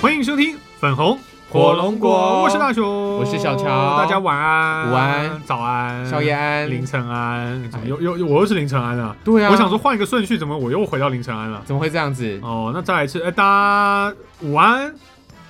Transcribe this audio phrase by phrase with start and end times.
[0.00, 1.18] 欢迎收听粉红
[1.50, 2.42] 火龙果。
[2.42, 3.98] 我是大雄，我是小乔。
[3.98, 5.42] 大家晚安、午安。
[5.44, 6.70] 早安、宵夜安。
[6.70, 9.16] 凌晨安，怎么又又又我又是凌晨安啊？
[9.24, 11.60] 对啊，我想说换一个顺序，怎么我又回到凌晨安了？
[11.64, 12.38] 怎么会这样子？
[12.44, 14.94] 哦，那再来一次，哎、大家午安、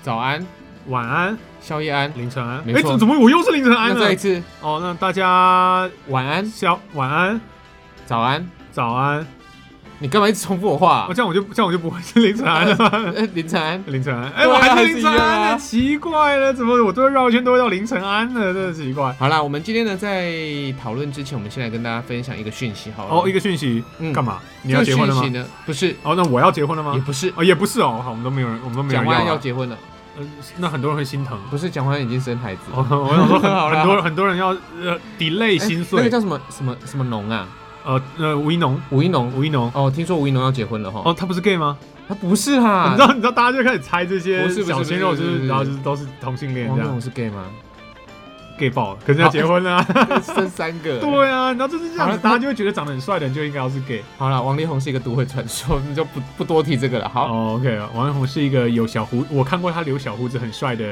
[0.03, 0.47] 早安、
[0.87, 2.63] 晚安、宵夜安，凌晨安。
[2.67, 4.17] 哎、怎怎么我又是凌晨安了那再一？
[4.17, 4.43] 次。
[4.63, 7.39] 哦，那大家晚安、宵晚安、
[8.07, 8.49] 早安。
[8.73, 9.27] 早安。
[10.01, 11.15] 你干嘛一直重复我话哦，？
[11.15, 12.91] 这样我就这样我就不会是凌晨安了吗。
[12.93, 19.13] 呃凌晨安，凌晨安，哎、我还还是是凌晨安奇怪了，怎么我都会绕一圈都会到凌晨安了，真的奇怪。
[19.19, 20.33] 好啦，我们今天呢在
[20.81, 23.11] 讨论之前，我们先来跟大家分享一个讯息好了。
[23.13, 24.39] 哦，一个讯息，嗯干嘛？
[24.63, 25.23] 你要结婚了吗？
[25.67, 26.93] 不是，哦，那我要结婚了吗？
[26.95, 29.39] 也不是，哦，也不是哦，好，我们都没有人，我们都没有人要啊。
[29.41, 29.77] 结婚了，
[30.17, 30.25] 呃
[30.59, 31.39] 那很多人会心疼。
[31.51, 32.61] 不是蒋欢已经生孩子。
[32.73, 34.49] 哦，我想说很好 很多很多人要
[34.81, 35.99] 呃 delay 哎心碎。
[35.99, 37.49] 那个叫什么什么什么农啊？
[37.89, 39.33] 呃呃，吴一农，吴一农。
[39.35, 41.01] 吴一农，哦，听说吴一农要结婚了哈。
[41.07, 41.79] 哦，他不是 gay 吗？
[42.07, 47.47] 他不是哈，你知道你知道大家就开始猜这些不是小鲜肉，就是然后就是都是同性恋这样王力宏是 gay 吗
[48.59, 49.87] ？gay 爆了，可是要结婚了啊。
[50.21, 50.99] 生三个。
[51.01, 54.03] 对啊，然后就是这样子，大家就会觉得长得很帅的人就应该要是 gay。
[54.19, 57.09] 好了，王力宏是一个都会传说， 你就不不多提这个了。
[57.09, 60.85] 好，哦，OK，王力宏是一个有小胡，我看过他留小胡子很帅的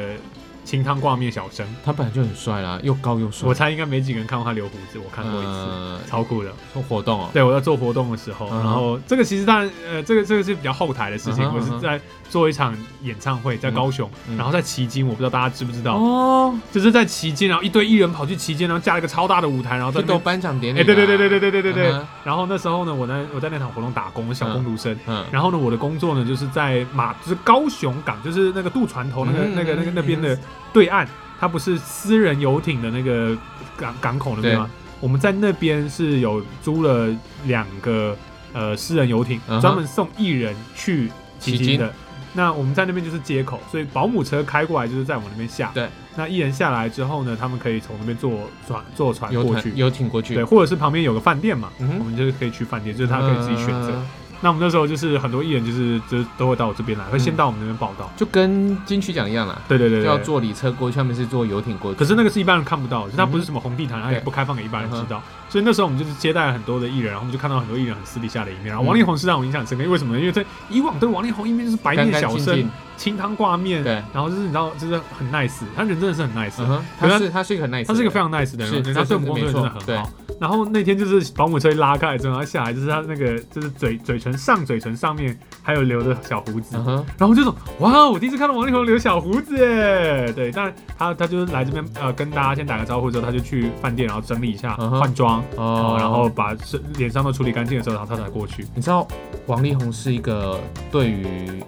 [0.67, 1.67] 清汤挂面小生。
[1.85, 3.49] 他本来就很帅啦，又高又帅。
[3.49, 6.53] 我猜应该没几个人看过他留胡子，我看过一次，呃超酷的。
[6.75, 7.31] 做活动哦。
[7.33, 11.45] 对，我在做活动的时候，嗯然后这个其实当然，呃，这个这个是比较后台的事情。
[11.55, 20.25] 我是在做一场演唱会，在高雄，嗯然后在旗津，我不知道大家知不知道，哦，就是在旗津，然后一堆艺人跑去旗津，然后架了一个超大的舞台，然后在就都那边。
[20.25, 20.81] 颁奖典礼。
[20.81, 21.93] 哎，对对对对对对对对对。
[21.93, 24.99] 嗯然后那时候呢，我在我在那场活动打工，小工读生。
[25.07, 30.37] 嗯，然后呢，我的工作呢，就是在马，就是高雄港，就是那个渡船头那个、嗯那个那个那边的
[30.73, 31.07] 对岸，
[31.39, 33.37] 它不是私人游艇的那个
[33.77, 34.71] 港港口那边吗？
[35.01, 38.17] 我们在那边是有租了两个
[38.53, 41.93] 呃私人游艇，专门送艺人去旗旗津津的。
[42.33, 45.71] 那我们在那边就是接口，所以保姆车开过来就是在我们那边下。
[45.75, 45.89] 对。
[46.19, 48.33] 那艺人下来之后呢，他们可以从那边坐
[48.67, 49.73] 船坐船游过去。
[49.75, 50.35] 游艇过去。
[50.35, 53.91] 对，或者是旁边有个饭店嘛，嗯我们就是可以去饭店，就是他可以自己选择。
[53.91, 54.07] 嗯
[54.41, 58.11] 那我们那时候就是很多艺人就是就都会到我这边来，会先嗯到我们那边报道。
[58.17, 61.99] 就跟金曲奖一样啦，对对对对，就要坐礼车过去，他们是坐游艇过去。
[61.99, 65.23] 可是那个是一般人看不到的，就它不是什么红地毯，它也不开放给一般人知嗯道。
[65.49, 68.67] 所以那时候我们就是接待了很多的艺人，然后我们就看到很多艺人很私底下的一面。
[68.67, 70.21] 然后嗯王力宏是让我印象很深刻，因为为什么呢？
[70.21, 80.11] 因为在以往对王力宏一面就是白面小生清汤挂面，对，然后就是你知道就是很 nice，他人真的是很 nice，嗯哼，可是他是他是一个很 nice，的人他是一个非常 nice 的人，是他对我们工作真的很好。
[80.39, 86.77] 然后那天就是保姆车一拉开之后，他下来就是他那个就是嘴嘴唇上嘴唇上面还有留着小胡子
[87.19, 90.33] 然后这种哇，我第一次看到王力宏留小胡子耶！
[90.33, 98.67] 对，但他他就是来这边呃跟大家先打个招呼之后，他就去饭店然后整理一下换装，然后把身脸上都处理干净的时候，然后他才过去。
[98.75, 99.07] 你知道
[99.47, 100.61] 王力宏是一个
[100.91, 101.63] 对于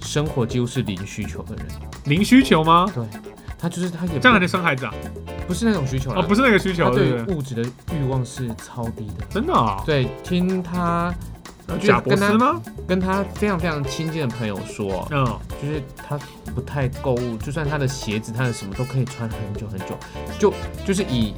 [0.00, 1.66] 生活几乎是零需求的人，
[2.04, 2.86] 零需求吗？
[2.94, 3.04] 对
[3.62, 4.92] 他就是他这样还能生孩子啊？
[5.46, 7.22] 不是那种需求啦哦，不是那个需求，他对？
[7.32, 7.62] 物质的
[7.94, 9.24] 欲望是超低的。
[9.30, 9.80] 真的啊？
[9.86, 11.14] 对，听他
[11.68, 12.60] 就是贾博士吗？
[12.88, 15.24] 跟他非常非常亲近的朋友说，嗯，
[15.62, 16.18] 就是他
[16.52, 19.96] 不太购物，就算他的鞋子、他的什么都可以穿很久很久，
[20.40, 20.52] 就
[20.84, 21.32] 就是以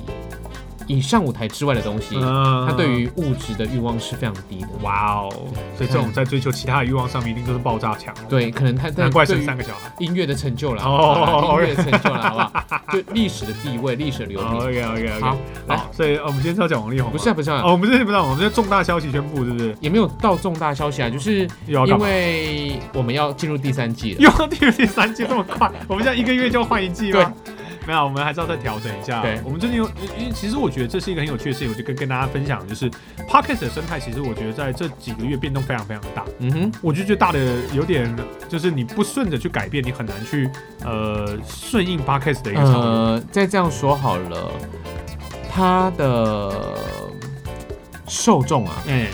[0.86, 4.68] 以上舞台之外的东西，嗯他对于物质的欲望是非常低的。
[4.82, 5.28] 哇哦，
[5.76, 8.14] 所以这种在追求其他的欲望上面，一定都是爆炸强。
[8.28, 9.92] 对，可能他在难怪生三个小孩。
[9.98, 12.82] 音乐的成就了，哦音乐的成就了，好不好？
[12.92, 14.60] 就历史的地位、历史的流哦品。
[14.60, 15.20] OK OK OK，
[15.68, 19.74] 好，所以呃我们今天是要讲王力宏，不是啊，不是啊，哦，我们这是不是，我们这重大消息宣布，是不是？
[19.80, 21.98] 也没有到重大消息啊，就是因？
[21.98, 24.20] 为我们要进入第三季了。
[24.20, 25.70] 又要进入、第三季这么快？
[25.86, 27.32] 我们现在一个月就要换一季吗？
[27.86, 29.20] 没有，我们还是要再调整一下。
[29.22, 29.84] 对我们最近有，
[30.18, 32.90] 因为其实我觉得这是一个很有趣的事情，我就跟跟大家分享，就是
[33.28, 36.24] podcast 的生态，其实我觉得在这几个月变动非常非常大。
[36.38, 37.38] 嗯哼，我就觉得大的
[37.72, 38.14] 有点，
[38.48, 40.48] 就是你不顺着去改变，你很难去
[40.84, 42.80] 呃顺应 podcast 的一个潮流。
[42.80, 44.50] 呃，再这样说好了，
[45.50, 46.78] 它的
[48.08, 49.06] 受众啊嗯，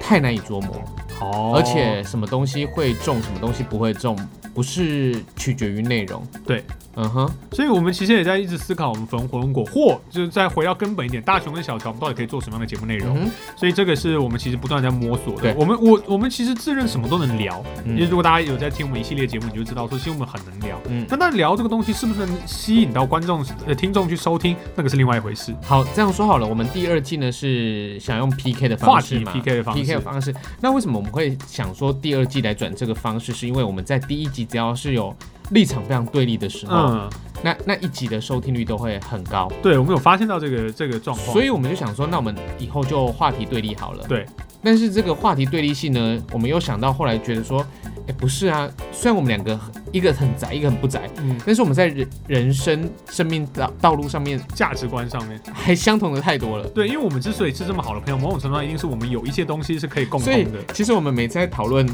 [0.00, 0.76] 太难以捉摸，
[1.20, 4.16] 哦而且什么东西会中，什么东西不会中，
[4.54, 6.26] 不是取决于内容。
[6.46, 6.64] 对，
[6.96, 13.18] 嗯哼，所以我们其实也在一直思考，我们粉红火龙果，或就是再回到根本一点，大雄跟小乔，我们到底可以做什么样的节目内容？
[13.18, 15.54] 嗯，所以这个是我们其实不断在摸索的对。
[15.54, 20.80] 我们我我们其实自认什么都能聊，因为嗯如果大家有在听我们一系列节目，你就知道说，其实我们很能聊。
[20.88, 25.54] 嗯，但那聊这个东西是不是能吸引到观众呃听众去收听，那个是另外一回事。
[25.62, 30.34] 好，这样说好了，我们第二季呢是想用 PK 的方式嘛 PK 的方式 PK 的方式。
[30.60, 33.32] 那为什么我们会想说第二季来转这个方式？
[33.34, 35.14] 是因为我们在第一集只要是有
[35.50, 37.10] 立场非常对立的时候，嗯，
[37.42, 39.50] 那那一集的收听率都会很高。
[39.62, 44.04] 对，我们有发现到这个这个状况，所以我们就想说，那我们以后就话题对立好了。
[44.08, 44.26] 对，
[44.62, 47.64] 但是这个话题对立性呢，我们又想到后来觉得说，
[48.08, 49.58] 哎、不是啊，虽然我们两个
[49.92, 56.66] 一个很宅，一个很不宅，嗯，但是我们在人人生生命道道路上面价值观上面，还相同的太多了。
[56.68, 61.86] 对，因为我们之所以是这么好的朋友，某种程度上一定是我们有一些东西是可以共所以通的，其实我们每次在讨论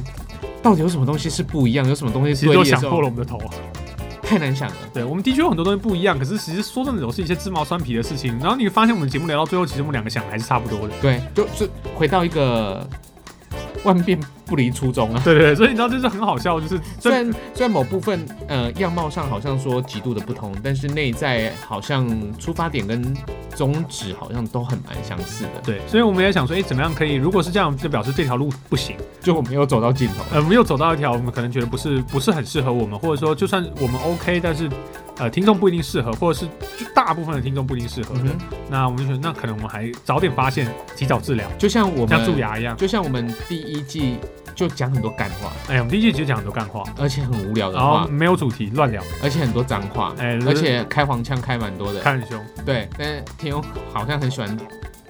[0.62, 3.38] 到底有什么东西是不一样，有什么东西其实都想破了我们的头。
[4.22, 4.76] 太难想了。
[4.94, 8.38] 对，我们的确有很多东西不一样，可是其实说真的，都是一些鸡毛蒜皮的事情。
[8.38, 10.94] 然后你会发现，我们节目聊到最后，其实我们两个想的还是差不多的。
[11.02, 12.88] 对，就就回到一个
[13.82, 14.20] 万变
[14.50, 15.22] 不离初衷啊。
[15.24, 22.06] 对对对，所以你知道，就是很好笑，就是虽然虽然某部分呃样貌上好像说极度的不同，但是内在好像
[22.38, 23.16] 出发点跟
[23.54, 25.60] 宗旨好像都很蛮相似的。
[25.64, 27.14] 对，所以我们也想说，哎，怎么样可以？
[27.14, 30.24] 如果是这样，就表示这条路不行，就我们又走到尽头。
[30.32, 34.68] 呃，没有走到一条我们可能觉得不是不是很适合我们，或者说就算我们 OK，但是
[35.18, 36.46] 呃听众不一定适合，或者是
[36.78, 38.38] 就大部分的听众不一定适合的，嗯，
[38.68, 42.76] 那我们就觉得那可能我们还早点发现，及早治疗，就像我们像蛀牙一样。
[42.76, 44.16] 就像我们第一季
[44.54, 52.00] 就讲很多干话，哎，我们第一季其实讲很多干话，而且很无聊的然后话，没有主题乱聊，而且很多脏话，哎，而且开黄腔开蛮多的。
[52.00, 54.58] 看很凶，对，但是天佑好像很喜欢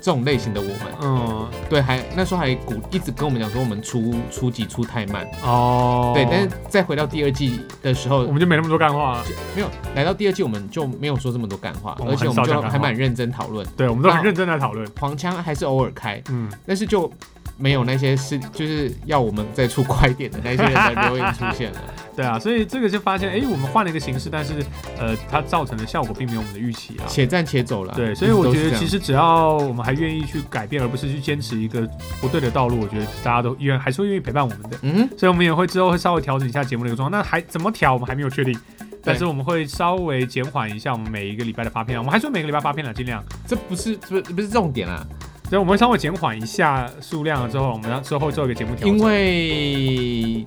[0.00, 0.76] 这种类型的我们。
[1.02, 5.26] 嗯，对，还那时候还鼓一直跟我们讲说我们出出集出太慢。
[5.42, 9.18] 哦，对，但是再回到第二季的时候我，们就没那么多干话。
[9.18, 9.24] 了。
[9.56, 12.78] 没有来到第二季，我们就没有说这么多干话，我们而且我们就很少讲干话。
[12.78, 14.88] 还蛮认真讨论，对，我们都很认真在讨论。
[15.00, 17.10] 黄腔还是偶尔开，嗯，但是就
[17.56, 21.78] 没有那些是就是要我们再出快点的那些人的留言出现了。
[22.16, 24.52] 对啊，所以这个就发现，哎，我们换了一个形式，但是
[24.98, 27.06] 呃，它造成的效果并没有我们的预期啊。
[27.08, 27.94] 且战且走了。
[27.94, 31.88] 对，所以我觉得其实只要我们还愿意去改变，而不是去坚持一个
[32.20, 34.78] 不对的道路，我觉得大家都愿还是会愿意陪伴我们的。
[34.82, 37.20] 嗯，所以我们也会之后会稍微调整一下节目的一个状况。
[37.20, 38.58] 那还怎么调，我们还没有确定。
[39.02, 43.24] 但是我们会稍微减缓一下我们每一个礼拜的发片量，我们还说每个礼拜发片量，尽量。
[43.46, 45.06] 这不是不是不是重点啊，
[45.50, 48.96] 所以我们稍微减缓一下数量了之后，我们要之后做一个节目调整。
[48.96, 50.46] 因为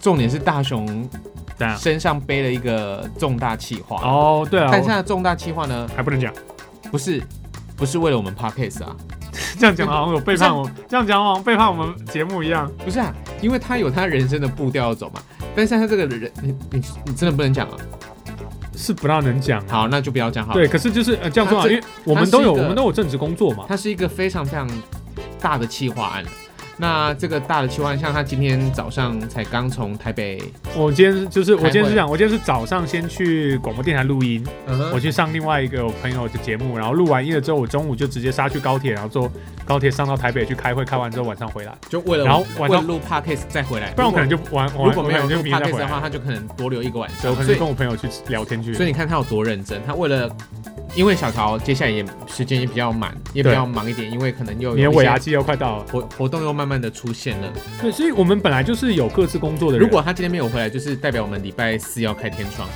[0.00, 1.08] 重点是大雄
[1.56, 6.34] 的身上背了一个重大企划，哦，对啊，但我是他的重大企划呢，还不能讲，
[6.90, 7.22] 不是
[7.76, 8.96] 不是为了我们 podcast 啊，
[9.56, 12.68] 这样讲好像有背叛我，这样讲好像背叛我们节目一样。
[12.84, 15.22] 不是啊，因为他有他人生的步调要走嘛。
[15.54, 17.76] 但是他这个人，你你你真的不能讲啊。
[18.80, 19.66] 是不大能讲啊。
[19.68, 20.58] 好，那就不要讲好了。
[20.58, 23.66] 对，可是就是呃这样说啊，因为我们都有我们都有正职工作嘛。
[23.68, 24.68] 它是一个非常非常
[25.40, 26.24] 大的企划案。
[26.80, 30.42] 那这个大的企划，像他今天早上才刚从台北，
[30.74, 34.42] 我今天就是我今天是这样，我今天是早上先去广播电台录音，
[34.92, 39.30] 我去上另外一个我朋友的节目，然后录完音了之后，我中午就直接杀去高铁，然后坐
[39.66, 47.42] 高铁上到台北去开会，开完之后晚上回来，就为了然后晚上录 podcast 再回来，不然我可能就晚晚如果没有就 podcast 的话，他就可能多留一个晚上，我可。
[47.42, 48.72] 能上所以跟我朋友去聊天去。
[48.72, 50.34] 所以你看他有多认真，他为了。
[50.94, 57.52] 因为小曹接下来也时间也比较满，也比较忙一点，因为可能又你的有一些尾牙期又快到了，活活动又慢慢的出现了。
[57.80, 59.86] 对，所以我们本来就是有各自工作的人。
[59.86, 62.68] 如果他今天没有回来，就是代表我们礼拜四要开天窗，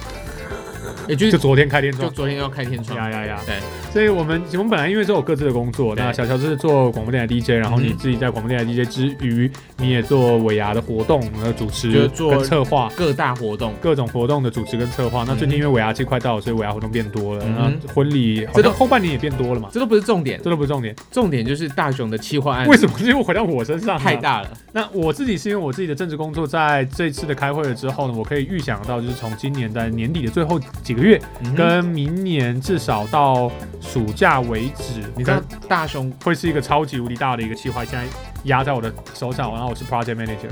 [1.08, 2.98] 也就就是昨天开天窗，就昨天要开天窗。
[2.98, 3.40] 呀呀呀！
[3.46, 3.56] 对，
[3.92, 12.90] 所以我们我们本来因为都有各自的工作，那小乔是做广播电台 DJ，然后你自己在广播电台 DJ 之余，你也做尾牙的活动，呃，主持就是做跟策划。
[12.96, 20.94] 各大活动，各种活动的主持跟策划，那最近因为尾牙季快到了，所以尾牙活动变多了，嗯婚礼这都后半年也变多了嘛，这都不是重点，这都不是重点。
[21.12, 22.98] 重点就是大雄的企划案为什么？
[23.00, 24.24] 因为回到我身上呢太。
[24.24, 24.48] 大了。
[24.72, 38.06] 那我自己是因为我自己的政治工作，在这次的开会了之后呢，我可以预想到，就是从今年在年底的最后几个月，嗯跟明年至少到暑假为止，你知道大雄会是一个超级无敌大的一个计划，现在
[38.44, 40.50] 压在我的手上，然后我是 project manager，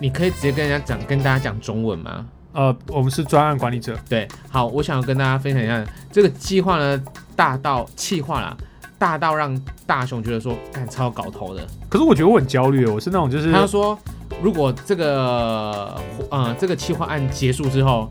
[0.00, 2.26] 你可以直接跟人家讲，跟大家讲中文吗？
[2.52, 7.02] 呃，我们是专案管理者，对，好，我想要跟大家分享一下这个计划呢，
[7.34, 8.56] 大到企划啦，
[8.98, 9.54] 大到让
[9.84, 11.66] 大雄觉得说，干超搞头的。
[11.90, 13.98] 可是我觉得我很焦虑，我是那种就是他说，
[14.42, 18.08] 如果这个呃这个企划案结束之后，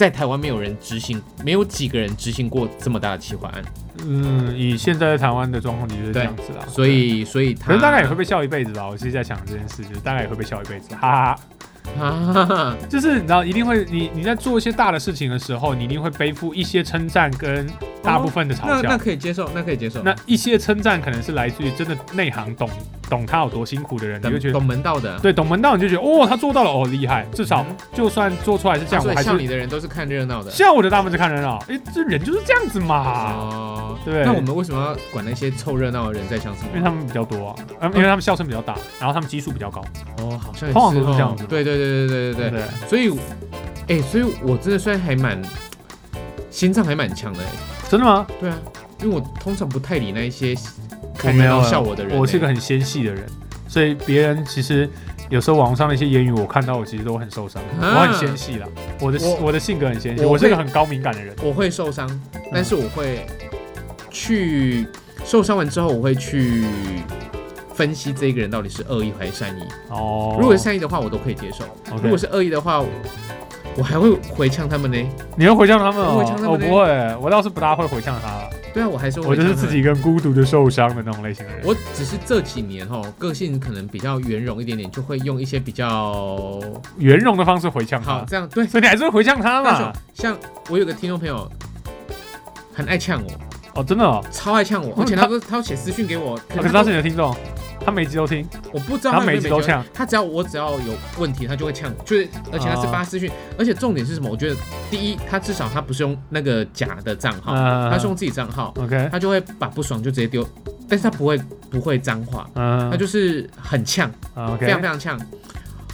[0.00, 3.62] 在台湾没有人执行，没有几个人执行过这么大的企划案，
[4.02, 8.88] 嗯，以现在在台湾的状况的确是这样子啦，所以所以他可能大概也会被笑一辈子吧。
[8.88, 11.40] 我其实在想这件事，就是大概也会被笑一辈子，哈哈哈。
[11.98, 17.66] 啊，就是你知道，一定会你你在做一些大的事情的时候，你一定会背负一些称赞跟
[18.02, 18.88] 大部分的嘲那笑。
[18.88, 20.02] 那可以接受，那可以接受。
[20.02, 22.68] 那一些称赞可能是来自于真的内行懂
[23.08, 27.26] 懂他有多辛苦的人，你懂就觉得懂门道的，对懂门道，你就觉得哦，他做到了，哦厉害。
[27.34, 30.50] 至少嗯就算做出来是这样，我还是像你的人都是看热闹的。
[30.50, 31.58] 像我的大部分是看热闹。
[31.68, 36.68] 哎，这人就是这样子嘛，哦，对那我们为什么要管那些凑热闹的人在想什么？
[36.74, 39.82] 因为他们比较多啊，呃因为他们笑声比较大，然后他们基数比较高，
[40.18, 42.60] 哦，好像也通常都是哦这样子对对对对对对对。
[42.60, 42.88] 对。
[42.88, 43.18] 所以，
[43.88, 45.40] 哎、所以我真的算还蛮
[46.50, 47.46] 心脏还蛮强的哎。
[47.88, 48.26] 真的吗？
[48.38, 48.58] 对啊，
[49.02, 50.54] 因为我通常不太理那一些
[51.00, 52.18] 我看热闹没有啊笑我的人。
[52.18, 53.26] 我是个很纤细的人，
[53.66, 54.88] 所以别人其实
[55.28, 58.68] 有时候网上的一些言语，我看到我其实都很受伤，我很纤细啦，
[59.00, 61.34] 我的我的性格很纤细，我会我是个很高敏感的人。
[61.42, 62.08] 我会受伤，
[62.52, 63.26] 但是我会
[64.08, 64.86] 去
[65.24, 66.64] 受伤完之后，我会去
[67.80, 69.62] 分析这个人到底是恶意还是善意。
[69.88, 71.64] 哦，如果是善意的话，我都可以接受；
[72.02, 72.84] 如果是恶意的话，
[73.74, 74.98] 我还会回呛他们呢。
[75.34, 76.22] 你会回呛他们哦？
[76.46, 78.28] 我不会，我倒是不大会回呛他。
[78.28, 81.62] 啦，对啊，我还是会我就是自己跟孤独的受伤的那种类型的人。
[81.64, 86.60] 我只是这几年哦，个性可能比较圆融一点点，就会用一些比较
[86.98, 88.66] 圆融的方式回呛他，好这样对。
[88.66, 90.36] 所以你还是会回呛他大嘛？，像
[90.68, 91.50] 我有个听众朋友，
[92.74, 93.22] 很爱呛
[93.74, 97.34] 我，哦，真的哦，超爱呛我，而且他都他都写私讯给我，哦可是他是你的听众，
[97.84, 99.84] 他每集都听，我不知道他每集都呛。
[99.92, 101.92] 他只要我只要有问题，他就会呛。
[101.98, 104.28] 我，就是而且他是发私讯，而且重点是什么？
[104.30, 104.56] 我觉得
[104.90, 110.46] 第一，他至少他不是用那个假的账号，嗯他是用自己账号，OK，他就会把不爽就直接丢，
[110.88, 111.38] 但是他不会
[111.70, 115.18] 不会脏话，嗯他就是很呛，嗯非常非常呛。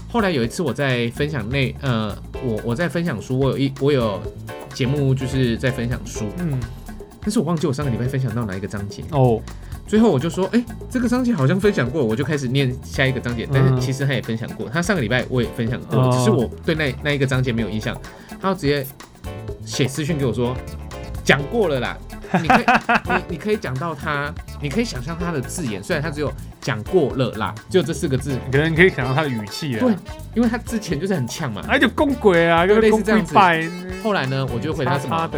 [0.09, 4.21] 后来有一次我在分享那呃，我我在分享书，我有一我有
[4.73, 6.59] 节目就是在分享书，嗯，
[7.21, 9.41] 但是我忘记我上个礼拜分享到哪一个章节，哦，
[9.87, 13.49] 最后我就说，哎、这个章节好像分享过，我就开始念下一个章节。
[13.53, 17.97] 但是嗯其实他也分享过，他上个礼拜我也分享过，哦只是我对那那一个章节没有印象。
[18.41, 18.87] 他就直接
[19.65, 20.57] 写私讯给我说，
[21.25, 21.97] 讲过了啦。
[22.43, 22.65] 你可以，
[23.07, 29.95] 你你可以讲到他，你可以想象他的字眼，虽然他只有讲过了啦，只有这四个字，可能你可以想到他的语气对，
[30.35, 31.63] 因为他之前就是很呛嘛。
[31.69, 33.33] 哎，就公鬼啊，就类似这样子，
[34.03, 35.31] 后来呢，我就回他什么？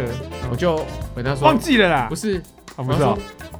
[0.49, 0.77] 我就
[1.13, 2.41] 回他说忘，记了啦不，是，
[2.79, 3.19] 哦不是哦我要说，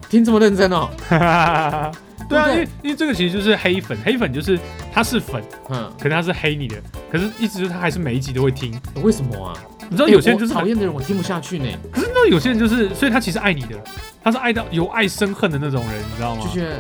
[0.10, 0.90] 听这么认真哦，
[2.30, 4.58] 对啊，因为因为这个其实就是黑粉，黑粉就是
[4.94, 6.78] 他是粉，嗯，可能他是黑你的，
[7.12, 8.80] 可是一直就是他还是每一集都会听。
[9.04, 9.54] 为什么啊？
[9.90, 11.66] 你知道欸有些人就是讨厌的人，我听不下去呢。
[11.92, 13.76] 可是那有些人就是，所以他其实爱你的，
[14.24, 16.52] 他是爱到由爱生恨的那种人，你知道吗就？
[16.54, 16.80] 觉得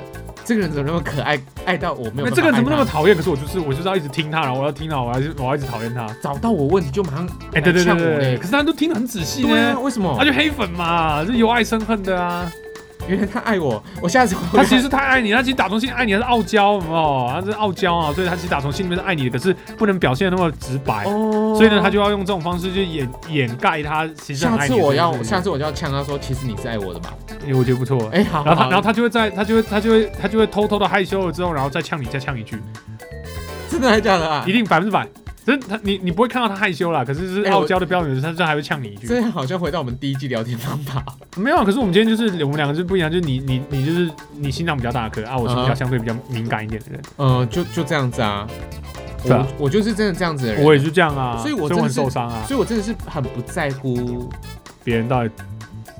[0.49, 3.15] 这个人怎么那么可爱，爱到我没有那这个人怎么那么讨厌？
[3.15, 6.07] 可是我就是我就是要一直听他，然后我要听到，我要我要一直讨厌他。
[6.23, 10.25] 找到我问题就马上哎，对对对对对，可是他都听得很仔细对啊，呢，为什么他？
[10.25, 12.51] 就黑粉嘛，就由爱生恨的啊。
[13.09, 17.29] 原来他爱我， 我下次他其实太爱你，他其实打从心里爱你，他是傲娇，哦？
[17.33, 21.03] 他是傲娇啊，所以他其实打从心里面是爱你的，可是不能表现的那么直白。
[21.05, 27.13] 哦，所以呢，他就要用这种方式去掩掩盖他其实很下爱你的次我要下次我就要呛他说，其实你是爱我的吧？
[27.45, 27.97] 因为我觉得不错。
[28.13, 32.61] 哎，好，然后他，然后他就会在，他就会，他就会，他就会偷偷的害羞了之后，然后再呛你，再呛一句，
[33.69, 34.51] 真的还是假的啊一？
[34.53, 35.07] 定百分之百。
[35.45, 39.07] 真他你你不会看到他害羞啦，可是是傲娇的标准，他这还会呛你一句。
[39.07, 41.03] 这好像回到我们第一季聊天方法。
[41.37, 48.47] 没有啊，可是我们今天就是我们两个就不一样，就是你你你就是你心脏比较大颗啊，我是比较嗯相对比较敏感一点的人，嗯，就就这样子啊。
[49.23, 54.29] 我我就是真的这样子的人，我也是这样啊，所以我真的是受伤啊，所以我真的是很不在乎
[54.83, 55.31] 别人到底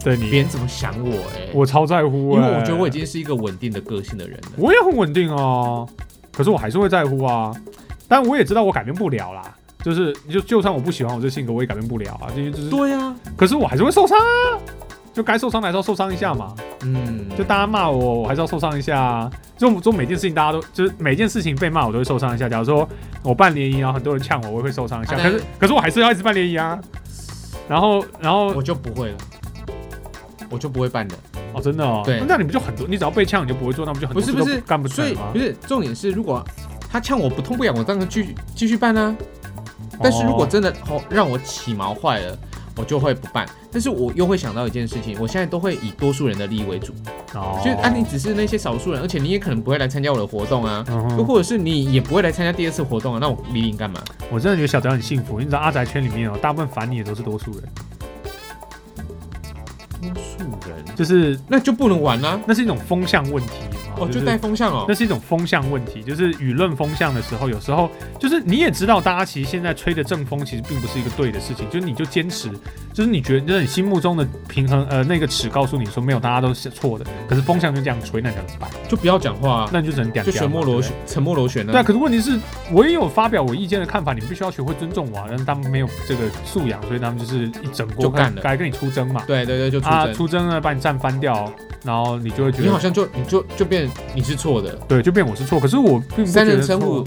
[0.03, 4.47] 对你，别人怎么想我哎、我超在乎、欸，因为我觉得我已经是一个稳定的个性的人了。
[4.55, 5.85] 我也很稳定啊，
[6.31, 7.51] 可是我还是会在乎啊。
[8.09, 9.43] 但我也知道我改变不了啦，
[9.83, 12.27] 就是就就算我不喜欢我这性格，我也改变不了啊。
[12.35, 14.59] 就是就是，对呀、可是我还是会受伤啊，
[15.13, 16.53] 就该受伤的还是要受伤一下嘛。
[16.81, 19.31] 嗯，就大家骂我，我还是要受伤一下啊。
[19.57, 22.49] 就做每件事情，大家都就是每件事情被骂，我都会受伤一下。
[22.49, 22.87] 假如说
[23.21, 25.15] 我办联谊，然后很多人呛我，我也会受伤一下。
[25.15, 26.79] 可是啊但是可是我还是要一直办联谊啊。
[27.67, 29.17] 然后然后我就不会了，
[30.49, 31.15] 我就不会办的。
[31.53, 32.87] 哦，真的哦，对那你不就很多？
[32.87, 35.39] 你只要被呛，你就不会做，那不就很多事都不是不是干不成吗所以不？
[35.39, 36.43] 是重点是，如果
[36.91, 39.15] 他呛我不痛不痒，我当然继续继续办啊。
[40.01, 42.37] 但是如果哦真的哦让我起毛坏了，
[42.75, 43.47] 我就会不办。
[43.71, 46.93] 但是我又会想到一件事情，我现在都会以多数人的利益为主，
[47.35, 50.83] 哦就是啊，你只是那些少数人，而且你也可能不会来参加我的活动啊，
[51.17, 54.01] 又或者是你也不会来参加第二次活动啊，那我理你干嘛？
[54.31, 55.39] 我真的觉得小宅很幸福。
[55.39, 57.63] 你知道阿宅圈里面哦，大部分烦你的都是多数人，
[60.01, 63.51] 多数人就是那就不能玩啦、那是一种风向问题
[63.99, 64.99] 哦，就带风向哦那。
[64.99, 67.89] 是一种风向问题，就是舆论风向的时候，有时候
[68.19, 72.49] 就是你也知道，大家其实现在吹的正风其实并不是一个对的事情，就是你就坚持，
[72.93, 78.69] 就是你觉得就是你心目中的平衡呃那个尺告诉你说没有，大家都是错的，可是风向就这样吹，那你怎么办？
[78.89, 82.37] 就不要讲话、啊，那你就只能点就沉默螺旋，沉默螺旋呢、对啊，可是问题是，
[82.73, 85.27] 我也有发表我意见的看法，你们必须要学会尊重我啊。
[85.29, 89.23] 但他们没有这个素养，所以他们就是一整锅就干了该跟你出征嘛。
[89.25, 90.13] 对对对，就出啊，征。
[90.13, 91.49] 出征呢，把你战翻掉，
[91.83, 95.59] 然后你就会觉得，你好像就你就就变你是错的，对，就变我是错。
[95.59, 97.03] 可是我并不三觉得错人成虎，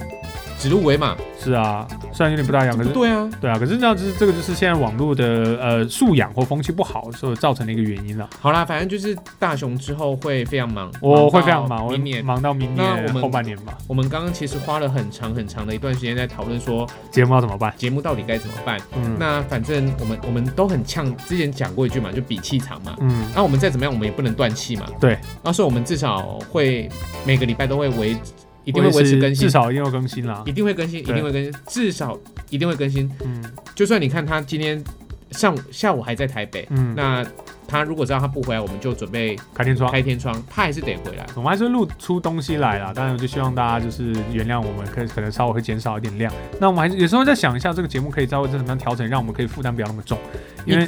[0.62, 3.28] 指鹿为马，是啊，虽然有点不大一样，可是对啊。
[3.40, 8.30] 对啊，可是这样就是这个就是现在网络的呃素养或风气不好所造成的一个原因了。
[8.38, 12.24] 好啦，反正就是大雄之后会非常忙，我会非常忙，明年。
[12.24, 13.76] 忙到明年我们后半年吧。
[13.88, 17.74] 我们刚刚其实花了很长很长的一段时间在讨论说节目要怎么办？
[17.76, 18.78] 节目到底该怎么办。
[18.94, 22.94] 嗯那反正我们我们都很呛，之前讲过一句嘛，就比气场嘛。
[23.00, 24.86] 嗯，那我们再怎么样，我们也不能断气嘛。
[25.00, 25.18] 对。
[25.42, 26.88] 那所以我们至少会
[27.26, 28.16] 每个礼拜都会维
[28.64, 30.52] 一定会维持更新至，少一定要更新啦一。
[30.52, 32.18] 定会更新，一定会更新，至少
[32.50, 33.10] 一定会更新。
[33.24, 33.42] 嗯
[33.74, 34.82] 就算你看他今天
[35.30, 37.24] 上午下午还在台北，嗯，那
[37.66, 39.90] 他如果知道他不回来，我们就准备开天窗。
[39.90, 41.26] 开天窗，他还是得回来。
[41.34, 46.30] 我们还是会录出东西来啦，当然我就希望大家就是原谅我们，可可能稍微会减少一点量。
[46.60, 50.18] 那我们还是有时候在想一下这个节目可以稍微再怎么样调整，让我们可以负担不要那么重，
[50.66, 50.86] 因为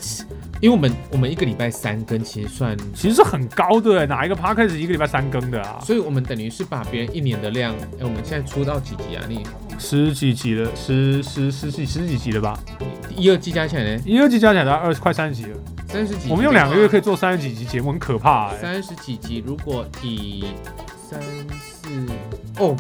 [0.65, 5.79] 因为我们我们一个礼拜三更，其实算，其实是很高的，哪一个 podcast 一个礼拜三更的啊？
[5.85, 9.23] 所以我们等于是把别人一年的量，哎、我们现在出到几集啊？
[9.29, 9.43] 你
[9.79, 12.59] 十几集了，十十十几十几集了吧？
[13.15, 15.59] 一二季加起来呢，一二季加起来二十快三十集了。
[15.87, 16.31] 三十几集。
[16.31, 20.47] 我们用两个月可以做三十几集节目，很可怕哎、三十几集，如果以
[21.11, 21.21] 三
[21.61, 21.91] 四
[22.59, 22.75] 哦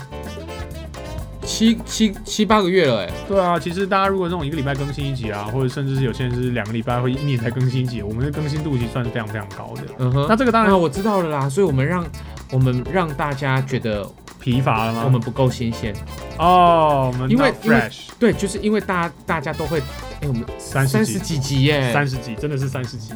[1.45, 9.83] 七七七八个月了，哎，对啊，其实大家如果这种一个礼拜更新一集啊，或者甚至是有些人是两个礼拜或一年才更新一集，我们的更新度其实算是非常非常高的。
[9.99, 12.05] 嗯哼，那这个当然啊，我知道了啦，所以我们让
[12.51, 14.11] 我们让大家觉得
[14.41, 15.03] 疲乏了吗？
[15.05, 15.95] 我们不够新鲜，
[16.39, 19.81] 哦，我们因为因为 fresh 对，就是因为大家大家都会，
[20.21, 23.13] 哎，我们三十集三十几集耶，三十集，真的是三十集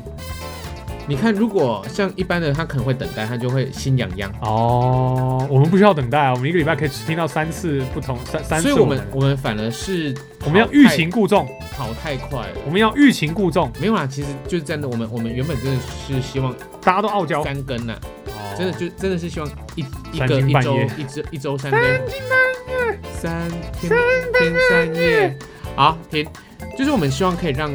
[1.08, 5.46] 你看，如果像一般的他可能会等待，他就会心痒痒，哦。
[5.50, 12.40] 我们不需要等待啊，我们一个礼拜可以听到三次不同三三次所以我们我们反而是我们要欲擒故纵，跑太快。
[12.40, 12.56] 了。
[12.66, 17.94] 我们要欲擒故纵，没有啦，其实就是真的，我们我们原本真的是希望大家都傲娇，三更呐、
[18.26, 18.54] 哦。
[18.58, 21.80] 真的就真的是希望一一三个一周一周一周三更，
[23.14, 23.48] 三
[23.80, 23.90] 天
[24.38, 25.38] 天三夜，
[25.74, 26.26] 好停，
[26.76, 27.70] 就是我们希望可以让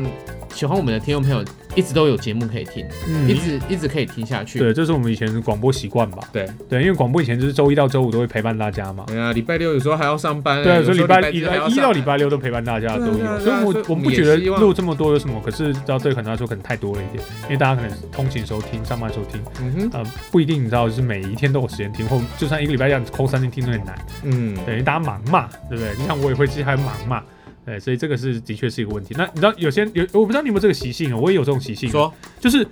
[0.53, 1.43] 喜欢我们的听众朋友
[1.75, 4.59] 一直都有节目可以听，嗯一直一直可以听下去。
[4.59, 6.19] 对，这是我们以前的广播习惯吧？
[6.31, 9.03] 对对，因为广播以前就是周一到周五都会陪伴大家嘛。
[9.07, 11.41] 对啊，礼拜六有时候还要上班欸，对，所以礼拜一
[11.77, 25.95] 到礼拜六都陪伴大家都有，对啊啊所以我我们不觉得录这么多有什么，可是到对可能来说可能太多了一点，因为大家可能通勤时候听，上班时候听，嗯哼，呃，不一定你知道，就是每一天都有时间听，或就算一个礼拜这样抠三天听都很难，嗯，对，因为大家忙嘛，对不对？
[25.95, 27.23] 就像我也会，其实还忙嘛，
[27.65, 29.15] 对，所以这个是的确是一个问题。
[29.17, 32.67] 那你知道有些有，我不知道你有没有这个习性啊，我也有这种习性，说就是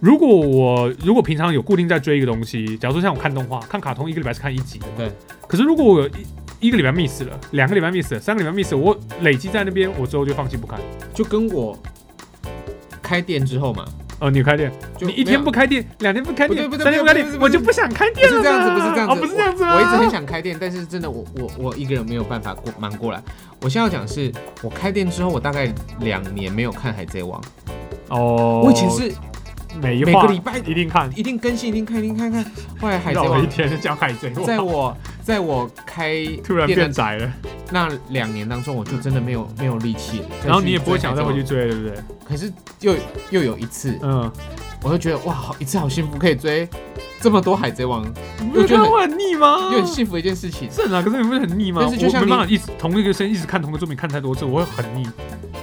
[0.00, 5.10] 如果我如果平常有固定在追一个东西，假如说像我看动画、看卡通，一个礼拜是看一集的，对。
[5.46, 10.80] 可是如果我有一一个礼拜 miss 了，两个礼拜 miss 了，三个礼拜 miss 了，我累积在那边，我之后就放弃不看。
[11.14, 11.78] 就跟我
[13.00, 13.86] 开店之后嘛，
[14.18, 18.42] 哦，你开店，就你一天不开店，两天不开店，三天不开店我就不想开店了嘛。
[18.42, 19.74] 是这样子，不是这样子，哦，不是这样子吗？
[19.74, 19.76] 我。
[19.76, 23.22] 我一直很想开店，但是真的我我我一个人没有办法过忙过来。
[23.60, 27.40] 我现在要讲的是，我开店之后，我大概两年没有看《海贼王》
[28.08, 29.12] 哦，我以前是
[29.82, 32.42] 每每个礼拜一定看，一定更新，一定看，一定看看。
[32.80, 37.32] 后来《海贼王一》天就讲海贼王，在我在我开突然变窄了，
[37.72, 40.26] 那两年当中，我就真的没有没有力气了。
[40.46, 41.96] 然后你也不会想再回去追追，对不对？
[42.24, 42.94] 可是又
[43.30, 44.30] 又有一次，嗯，
[44.86, 46.68] 我就觉得哇，好一次好幸福，可以追
[47.20, 48.04] 这么多《海贼王》，
[48.38, 49.72] 你不觉得我很腻吗？
[49.72, 50.70] 又很幸福的一件事情。
[50.70, 51.80] 是啊，可是你不是很腻吗？
[51.82, 55.04] 但是就像没办法一直同一个声音一直看同一个作品看太多次，我会很腻。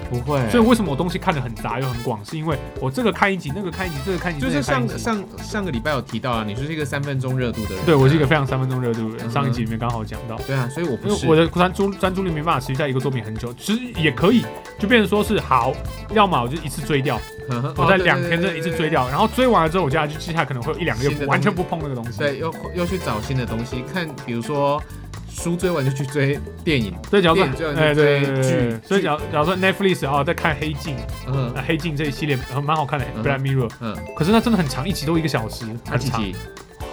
[0.09, 7.83] 不会，所以为什么我东西看的很杂又很广，是因为我这个看一集，那个看一集，这个看一集，就是上上上个礼拜有提到啊，你就是一个三分钟热度的人。
[7.83, 10.35] 对我是一个非常三分钟热度的人，嗯上一集里面刚好讲到。
[10.45, 14.45] 对啊，所以我不是我的专注专注力没办法持续在一个作品很久，其实也可以，
[14.77, 15.73] 就变成说是好，
[16.13, 17.15] 要么我就一次追掉，
[17.49, 18.89] 哦我在两天内一次追。
[18.93, 22.17] 掉，然后追完了之后，我接下来就接下来可能会有一两个月完全不碰那个东西。
[22.17, 24.81] 对，又又去找新的东西看，比如说
[25.29, 27.45] 书追完就去追电影，对，假如说
[27.77, 30.97] 哎对所以假如假如说 Netflix 啊在看黑镜，
[31.27, 31.53] 嗯。
[31.53, 33.23] 呃黑镜这一系列呃蛮好看的嗯。
[33.23, 36.35] Black Mirror，嗯，可是它真的很长，一集都一个小时，很长，哪几集？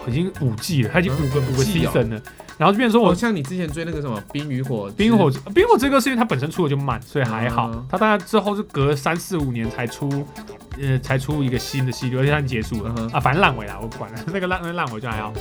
[0.06, 2.22] 已经五季了，它已经嗯五个五个 season 了，
[2.56, 7.70] 然后就变成说我我像你之前追那个什么《冰与火》，冰火冰火这个是因为它本身出的就慢，所以还好。
[7.72, 7.86] 嗯。
[7.90, 10.08] 它大概之后是隔三四五年才出，
[10.80, 15.32] 呃，才出一个新的系列，而且它已经结束了、嗯啊，反正烂尾啦，我不管了， 那个烂那烂尾就还好。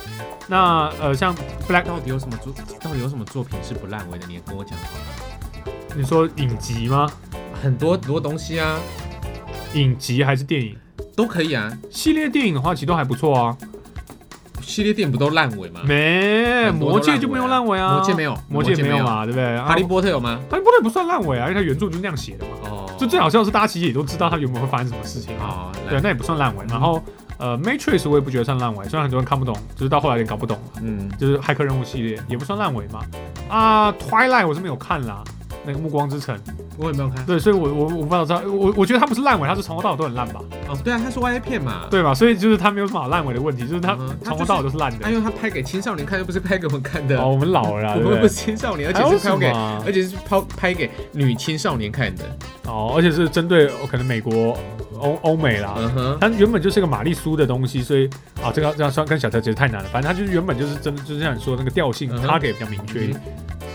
[0.48, 1.34] 那呃，像
[1.68, 2.54] Black，到底有什么作？
[2.82, 4.28] 到底有什么作品是不烂尾的？
[4.28, 5.74] 你也跟我讲好了。
[5.96, 7.10] 你说影集吗？
[7.62, 8.80] 很多很多东西啊，
[9.74, 10.76] 影集还是电影？
[11.16, 11.72] 都可以啊。
[11.90, 13.58] 系列电影的话，其实都还不错啊。
[14.62, 15.82] 系列电影不都烂尾吗？
[15.84, 17.96] 没，魔戒就没有烂尾啊。
[17.96, 19.04] 魔戒没有，魔戒没有有。
[19.04, 19.58] 嘛，对不对？
[19.60, 20.40] 哈利啊波特有吗？
[20.50, 22.52] 哈利波特不算烂尾啊，因为它原著就是那样写的嘛。
[22.70, 25.72] 哦，就最好笑的是，大家其实也都知道它原本会发生什么事情啊。
[25.90, 26.66] 对，那也不算烂尾。
[26.68, 27.02] 然后
[27.38, 33.00] 呃，Matrix 我也不觉得算烂尾，虽然很多人看不懂，就是到后来有点搞不懂，嗯，就是骇客任务系列也不算烂尾嘛。
[33.48, 35.24] 啊，Twilight 我是没有看啦，
[35.66, 36.38] 那个暮光之城，
[36.78, 37.26] 我也没有看。
[37.26, 41.88] 对，所以我我我不知道，我我觉得它不是烂尾，它是从头到尾都很烂吧，哦，对啊，他是 Y 片嘛。
[41.90, 42.14] 对吧？
[42.14, 45.10] 所以就是它没有什么好烂尾的问题，就是它从头到尾都是烂的啊，。
[45.10, 47.20] 因为他拍给青少年看，又不是拍给我们看的。
[47.20, 48.34] 哦，我们老了啦，我们不是？
[48.34, 49.52] 青少年，而且是拍给？
[49.86, 52.24] 而且是拍拍给女青少年看的。
[52.66, 54.58] 哦，而且是针对哦可能美国
[55.00, 55.74] 欧欧美啦。
[55.78, 58.08] 嗯哼，它原本就是个玛丽苏的东西，所以
[58.42, 59.90] 啊，这个这样算跟小调其实太难了。
[59.92, 63.22] 反正它就是原本就是真的，就是像你说的那个调性，它给比较明确一点，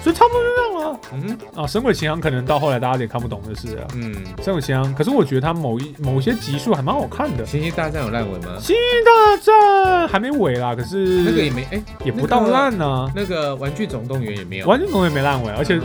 [0.04, 1.00] 所以差不多就这样了。
[1.14, 7.46] 嗯，啊，神鬼奇航可能到后来大家有点看不懂的是啊，嗯，神鬼奇航，可是我觉得它某一某些集数还蛮好看的。
[7.46, 8.58] 星际大战有烂尾吗？
[8.60, 15.80] 星大战还没尾啦，可是那个也没哎，也不到烂呢、那个玩具总动员也没有，玩具总动员没烂尾，而且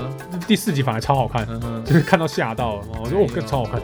[0.45, 3.82] 第四集反而超好看，嗯，就是看到吓到了，我觉得我更超好看。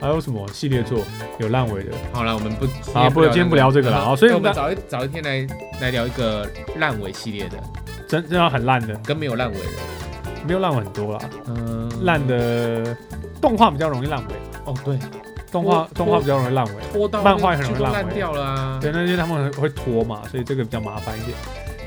[0.00, 1.00] 还有什么系列作
[1.38, 1.92] 有烂尾的？
[2.12, 2.64] 好了，我们不
[2.98, 5.46] 啊不今天不聊这个了啊所以我们我们找一找一天来
[5.80, 7.56] 来聊一个烂尾系列的，
[8.08, 9.64] 真真的很烂的，跟没有烂尾的，
[10.46, 12.96] 没有烂尾很多啦，嗯，烂的
[13.40, 14.34] 动画比较容易烂尾，
[14.64, 14.98] 哦对，
[15.50, 16.72] 动画动画比较容易烂尾。
[16.92, 21.36] 拖到漫画也很容易烂掉了啊，对，那因为他们会拖嘛，所以这个比较麻烦一点。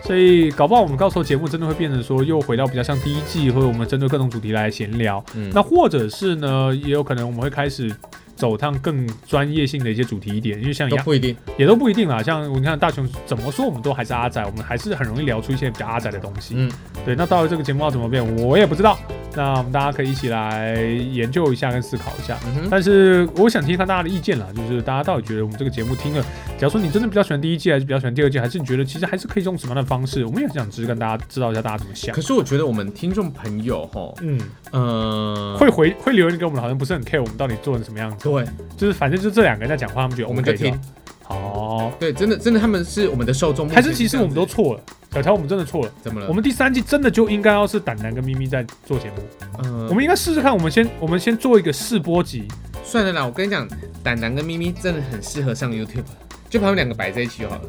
[0.04, 5.24] 所以搞不好我们到时候节目真的会变成说，又回到比较像第一季，或者我们针对各种主题来闲聊。
[5.36, 7.94] 嗯那或者是呢，也有可能我们会开始
[8.41, 12.23] 走趟更专业性的一些主题一点，因为像亚都不一定，也都不一定啦。
[12.23, 16.56] 像你看大雄怎么说，我们都还是阿仔，我们还是很容易聊出一些比较阿仔的东西。
[16.58, 16.71] 嗯，
[17.06, 18.97] 对，那到了这个节目要怎么变，我也不知道。
[19.34, 22.38] 那我们大家可以一起来研究一下跟思考一下。
[22.47, 26.21] 嗯哼，但是我想听一下大家的意见啦，就是大家到底觉得我们这个节目听了，
[26.58, 30.25] 假如说你真的比较喜欢第一季，还是比较喜欢第二季，还是你觉得其实还是可以用什么样的方式？
[30.25, 32.21] 我们也很想知跟大家知道一下大家怎么想可。
[32.21, 34.38] 是我觉得我们听众朋友哈，嗯，
[34.71, 40.80] 呃，会回会留言给我们，好像不是很 care 我们到底做成什么样子，对，就是反正就这两个人在讲话，他们觉得我们就听
[41.28, 41.91] 哦。
[42.00, 45.91] 对，真的真的他们是我们的受众，还是其实我们都错了，小乔我们真的错了。
[46.02, 46.28] 怎么了？
[46.28, 49.24] 我们第三季真的就应该要是胆男跟咪咪在做节目，
[49.63, 52.48] 嗯，我们应该试试看，我们先我们先做一个试播集，
[52.84, 53.67] 算了啦，我跟你讲，
[54.04, 56.04] 胆男跟咪咪真的很适合上 YouTube，
[56.50, 57.62] 就把他们两个摆在一起就好了。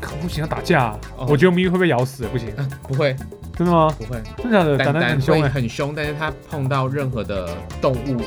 [0.00, 3.16] 可不行要打架啊、哦我觉得咪咪会被咬死，不行，啊，不会
[3.56, 3.92] 真的吗？
[3.98, 4.78] 不会，真的？
[4.78, 7.48] 胆胆胆胆会很凶哎、很凶，但是他碰到任何的
[7.80, 8.20] 动物，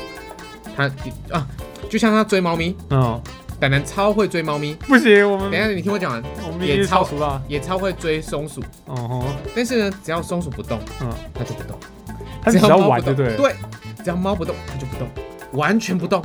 [0.76, 0.84] 他
[1.30, 1.48] 啊，
[1.92, 3.20] 就像他追猫咪，嗯，
[3.60, 4.72] 胆胆超会追猫咪。
[4.88, 7.42] 不行，我们等一下你听我讲完，我们也超熟了。
[7.46, 9.24] 也超会追松鼠，哦吼，
[9.54, 11.12] 但是呢，只要松鼠不动，嗯。
[11.34, 11.78] 它就不动。
[12.40, 13.36] 它只要玩，猫不动对不对？
[13.36, 13.56] 对，
[14.02, 15.06] 只要猫不动，它就不动，
[15.52, 16.24] 完全不动，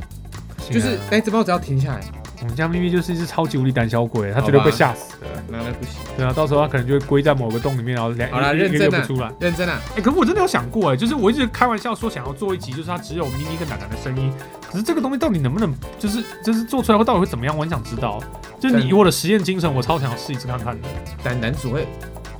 [0.70, 2.00] 就是那只猫只要停下来，
[2.40, 5.26] 我们家咪咪就是一只超级无敌胆小鬼，它绝对被吓死的。
[5.48, 5.94] 那那不行。
[6.16, 9.32] 对啊，到时候它可能就会归在某个洞里面，然后两好啦一个认真啊月不出来。
[9.40, 14.32] 认真啊，哎、可是我真的有想过，哎，就是我一直开玩笑说想要做一集，就是它只有咪咪跟奶奶的声音。
[14.70, 17.56] 可是这个东西到底能不能，就是就是做出来会到底会怎么样？
[17.56, 18.22] 我很想知道。
[18.60, 20.88] 就是你以我的实验精神，我超想要试一次看看的。
[21.22, 21.86] 胆胆只会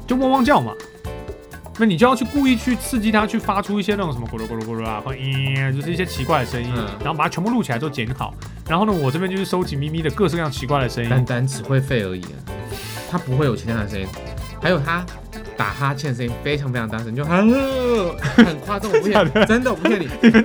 [0.07, 0.73] 就汪汪叫嘛。
[1.79, 8.35] 那你就要去故意去刺激它，去发出一些那种什么咕噜咕噜咕噜啊，或咦，就是一些奇怪的声音，嗯然后把它全部录起来之后剪好。
[8.69, 11.25] 然后呢，我这边就是收集咪咪的各式各样奇怪的声单音。
[11.25, 12.37] 单只会吠而已啊，
[13.11, 14.07] 它不会有其他的声音。
[14.61, 15.07] 还有它
[15.57, 17.49] 打哈欠的声音非常非常大声，就很
[18.45, 20.09] 很夸张，我不骗你， 真的我不骗你。
[20.21, 20.45] 你们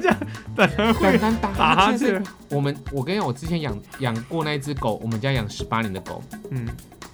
[0.56, 6.68] 单会单打打哈哈欠欠，我们我跟你讲，我之前养养过那一只狗，我们家养十八年的狗，嗯，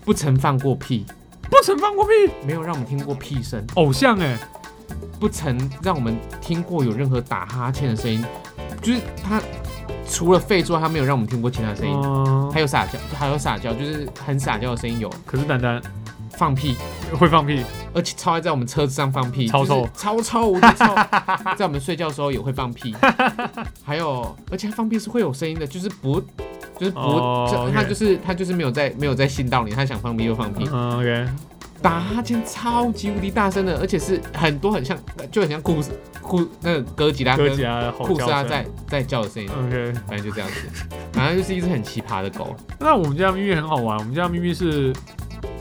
[0.04, 1.06] 不曾放过屁，
[1.50, 2.12] 不曾放过屁，
[2.46, 4.38] 没有让我们听过屁声，偶像哎、
[5.20, 8.24] 不曾让我们听过有任何打哈欠的声音，
[8.82, 9.42] 就是他
[10.08, 11.94] 除了肺之外，他没有让我们听过其他声音。
[12.04, 15.10] 嗯，还有撒娇，还有撒娇，就是很撒娇的声音有。
[15.26, 15.82] 可是丹丹
[16.32, 16.78] 放屁，
[17.20, 19.82] 会放屁，而且超爱在我们车子上放屁，超臭。
[19.82, 20.86] 就是超超无敌臭，
[21.58, 22.96] 在我们睡觉的时候也会放屁，
[23.84, 26.24] 还有，而且它放屁是会有声音的，就是不，
[26.80, 31.28] 就是不，哦就是他就是没有在没有在信到你，他想放屁就放屁，嗯，OK，
[31.82, 34.98] 打哈欠超级无敌大声的，而且是很多很像，
[35.30, 40.56] 就很像库斯库那个哥吉拉跟哥吉拉的吼叫声库斯拉在在叫的声音，OK，反正就这样子，
[41.12, 44.94] 反正就是一只很奇葩的狗，那我们家咪咪很好玩，我们家咪咪是。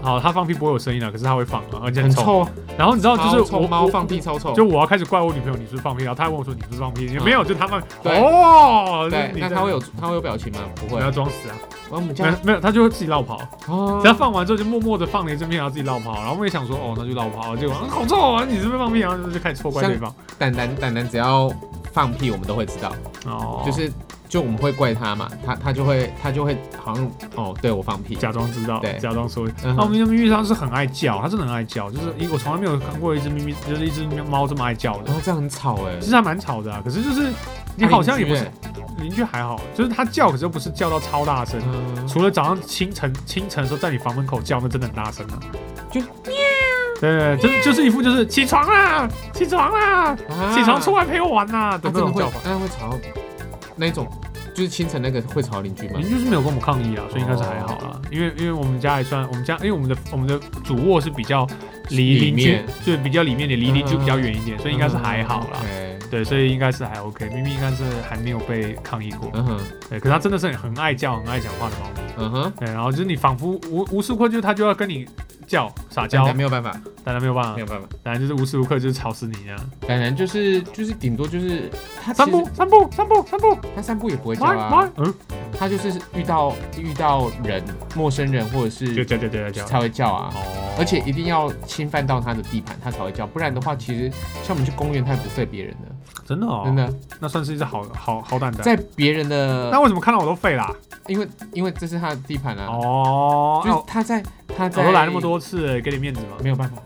[0.01, 2.03] 好，他放屁不会有声音的，可是他会放啊，而且臭。
[2.03, 6.05] 很臭啊，然后你知道，就是我猫我放屁超臭，就我要开始怪我女朋友，你是不是放屁？
[6.05, 7.07] 然后她还问我说你是不是放屁？
[7.11, 7.83] 嗯没有，就她放。
[8.03, 10.61] 对哦，对，你那他会有他会有表情吗？
[10.77, 11.57] 不会，不要装死啊！
[11.91, 13.41] 我们家没有没有，她就会自己绕跑。
[13.67, 16.15] 哦只要放完之后就默默的放了一阵屁，然后自己绕跑。
[16.15, 17.57] 然后我也想说，哦，那就绕跑。
[17.57, 18.45] 结果、啊、好臭啊！
[18.49, 19.01] 你是不是放屁？
[19.01, 20.15] 然后就开始错怪对方。
[20.39, 21.51] 蛋蛋蛋蛋只要
[21.93, 22.93] 放屁，我们都会知道，
[23.27, 23.91] 哦，就是
[24.29, 29.49] 就我们会怪他嘛，他他就会他就会好像哦，对我放屁，假装知道，对假装说。
[29.63, 35.15] 那我们家咪咪它是很爱叫，它真的很爱叫，就是一我从来没有看过一只咪咪，就是一只猫这么爱叫的然。
[35.15, 37.33] 后这样很吵哎其，实还蛮吵的、啊，可是就是
[37.77, 38.51] 你好像也不是
[38.99, 41.61] 邻居还好，就是它叫，可是又不是叫到超大声。
[41.97, 45.41] 嗯，除了早上清晨清晨的时候在你房门口叫，那真的很大声啊。
[45.91, 46.09] 就喵
[47.01, 52.99] 对，就是就是一副就是起床啦，起床啦，啊起床出来陪我玩呐、的他真的会那种叫法。，那会吵到
[53.79, 54.07] 那种
[54.55, 56.09] 就是清晨那个会吵邻居吗邻？
[56.09, 58.01] 居是没有跟我们抗议啊，所以应该是还好啦。
[58.11, 61.47] 因为因为我们家还算我们家，因为我们的我们的主卧是比较
[61.91, 65.61] 离邻居就比较里面的离邻居比较远一点，所以应该是还好啦。
[66.11, 69.31] 对，所以应该是还 OK，咪咪应该是还没有被抗议过。
[69.35, 69.61] 嗯哼，
[69.91, 72.01] 对，可是它真的是很爱叫、很爱讲话的猫咪。
[72.17, 75.07] 嗯哼，对，然后就是你仿佛无无时无刻就是它就要跟你
[75.49, 76.71] 叫撒但娇，但没有办法，
[77.03, 77.55] 当然没有办法。
[77.55, 79.71] 没，有办法，当然就是无时无刻就是吵死你这样。
[79.87, 81.71] 当然就是就是顶多就是
[82.05, 85.15] 他散步，散步，散步，散步，他散步也不会叫啊来，，嗯，
[85.59, 87.65] 他就是遇到遇到人
[87.97, 89.65] 陌生人或者就是叫叫叫叫叫。
[89.65, 90.31] 才会叫啊。
[90.35, 90.39] 哦。
[90.79, 94.09] 而且一定要侵犯到他的地盘，他才会叫，不然的话，其实
[94.45, 95.89] 像我们去公园，他也不吠别人的，
[96.29, 98.63] 真的哦，真，的，那算是一只好好好胆的。
[98.63, 100.71] 在别人的那，为什么看到我都废啦？
[101.07, 104.23] 因为因为这是他的地盘啊，哦，就是那他在
[104.55, 106.37] 他在我都来那么，多次了，给你面子嘛。
[106.43, 106.77] 没有办法，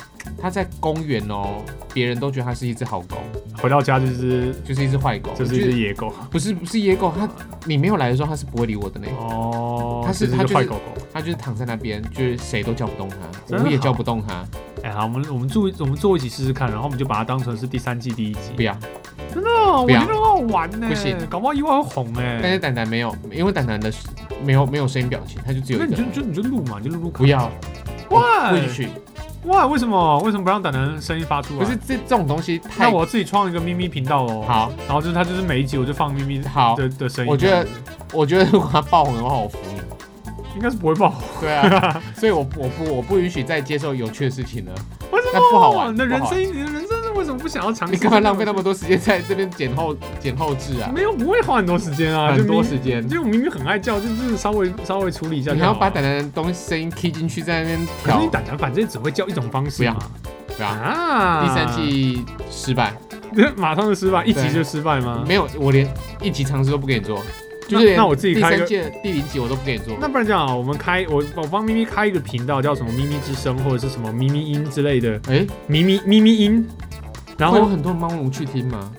[0.40, 1.60] 他在公园哦，
[1.92, 3.16] 别人都觉得他是一只好狗，
[3.58, 6.14] 回到家就是就是一只坏狗，就是一只野狗。
[6.30, 7.28] 不是不是野狗，它
[7.64, 9.28] 你没有来的时候，它是不会理我的那种。
[9.28, 11.02] 哦，它是就是它就是坏狗狗。
[11.12, 14.46] 它就是躺在那边，就是谁都叫不动它，我也叫不动它。
[14.84, 18.52] 哎，好，我们我们做我们做一起试试看，然后我们就把它当成是第三季第一集。
[18.54, 18.74] 不要，
[19.82, 20.86] 我觉得很好玩呢。
[20.88, 22.38] 不行，搞不好意外会红哎。
[22.42, 23.92] 但是蛋蛋没有，因为蛋蛋的
[24.44, 25.96] 没有没有声音表情，他就只有那一个。
[25.96, 27.10] 你就就你就录嘛，你就录录。
[27.10, 27.50] 不要，
[28.10, 28.88] 哇不允许。
[29.44, 30.18] 哇，为什么？
[30.20, 31.64] 为什么不让胆胆声音发出来？
[31.64, 36.76] 不是，这这种东西太那我自己创一个咪咪频道哦。，好然后就是他就是每一集我就放咪咪好。
[36.76, 37.30] 的的声音。
[37.30, 37.66] 我觉得，
[38.12, 39.82] 我觉得如果他爆红的话，我服你。
[40.54, 41.22] 应该是不会爆红。
[41.40, 44.72] 对啊， 所以我我不我不允许再接受有趣的事情了。
[45.10, 45.32] 为什么？
[45.32, 47.94] 那不好玩你的人生，你的人生是为什么不想要尝试？
[47.94, 50.90] 你干嘛浪费那么多时间在这边剪后剪后置啊？
[50.94, 53.06] 没有，不会花很多时间啊，很多就时间。
[53.08, 55.52] 就我明明很爱叫，就是稍微稍微处理一下。
[55.52, 59.94] 你要把蛋蛋的东西声音 key 进去，在那边调可是你，胆胆反正只会叫一种方式不要，
[60.56, 60.68] 不要。
[60.68, 62.94] 啊，第三季失败，
[63.56, 65.24] 马上就失败，一集就失败吗？
[65.26, 65.88] 没有，我连
[66.22, 67.18] 一集尝试都不给你做，
[67.68, 69.96] 就那是连那我自己开一个第三季第零集我都不给你做。
[70.00, 76.66] 那不然这样啊，我们开我我帮咪咪开一个频道，叫什么咪咪之声或者是什么咪咪音之类的哎，咪咪咪咪音。
[77.38, 78.92] 然后有后很多猫奴去听吗？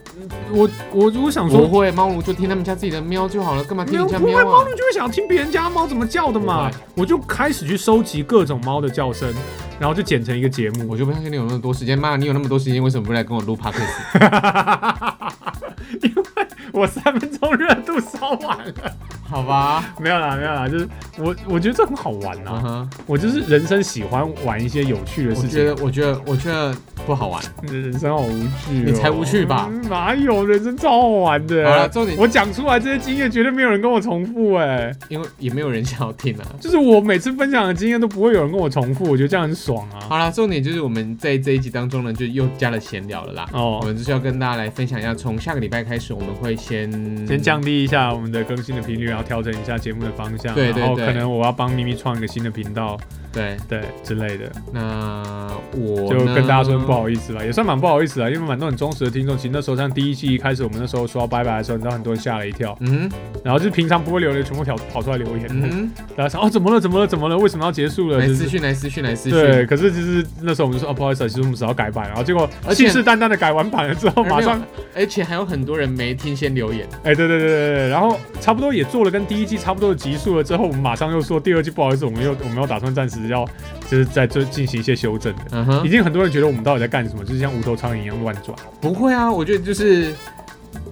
[0.51, 4.63] 我我我想说，不会，猫奴就听他们家自己的喵就好了，干嘛听人家不会猫喵啊？
[4.63, 9.33] 奴就会想要听别人家猫怎么叫的嘛，我就开始去收集各种猫的叫声，
[9.79, 10.87] 然后就剪成一个节目。
[10.87, 13.83] 我就不相信你有那么多时间，妈，你有那么多时间，为什么不来跟我录 podcast？
[16.01, 16.23] 因为
[16.71, 18.97] 我三分钟热度烧完了，
[19.33, 25.49] 好吧， 没有啦没有啦，就是我我觉得这很好玩啊，嗯哼，我就是人生喜欢玩一些有趣的事情。
[25.49, 27.41] 我觉得，我觉得，我觉得不好玩。
[27.63, 31.67] 你的人生好无趣、哦，你才无趣吧嗯哪有人生超好玩的？
[31.67, 36.45] 好了，重点我讲出来这些经验，绝对没有人跟我重复哎、因为也没有人想要听啊。
[36.59, 39.97] 就是我每次分享的经验都不会有人跟我重复，我觉得这样很爽啊。
[40.07, 43.47] 好了，重点就是我们在这一集当中呢，就又加了闲聊了啦。
[43.51, 46.91] 哦我哦，们就是要跟大家来分享一下，从下个礼拜开始，我们会先
[47.27, 52.97] 先降低一下我们的更新的频率，然后调整一下节目的方向，对对对然后可能我要帮咪咪创一个新的频道，
[53.31, 53.55] 对。
[53.69, 57.03] 对之类的，那我就跟大家说不好。
[57.09, 63.09] 意思了，也算蛮不好意思了，因为蛮多很忠实的听众，其实那时候像第一季一开始我们那时候说要拜拜的时候，你知道很多人吓了一跳，嗯
[63.43, 68.21] 然后就是平常不会留言，全部跑跑出来留言，嗯大家想哦怎么了怎么了怎么了，为什么要结束，了？
[68.21, 74.61] 是来私讯，来私讯，来私讯对，可是就是那时候我们就说哦，不好意思啊，其实我们只要改版，然后结果而信誓旦旦的改完版了之后，马上，
[74.95, 76.87] 而且还有很多人没听先留言。
[77.03, 83.47] 哎，对对对对对对，然后差不多也做了跟第一季差不多的集数了之后，我们马上又说第二季不好意思，我们又我们要打算暂时要
[83.87, 85.41] 就是在这进行一些修正的。
[85.51, 90.15] 嗯哼已，经很多人觉得我们到底在干什么，就是像无头苍蝇一样乱转，不会啊，我觉得就是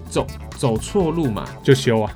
[0.07, 2.11] 走走错路嘛，就修啊。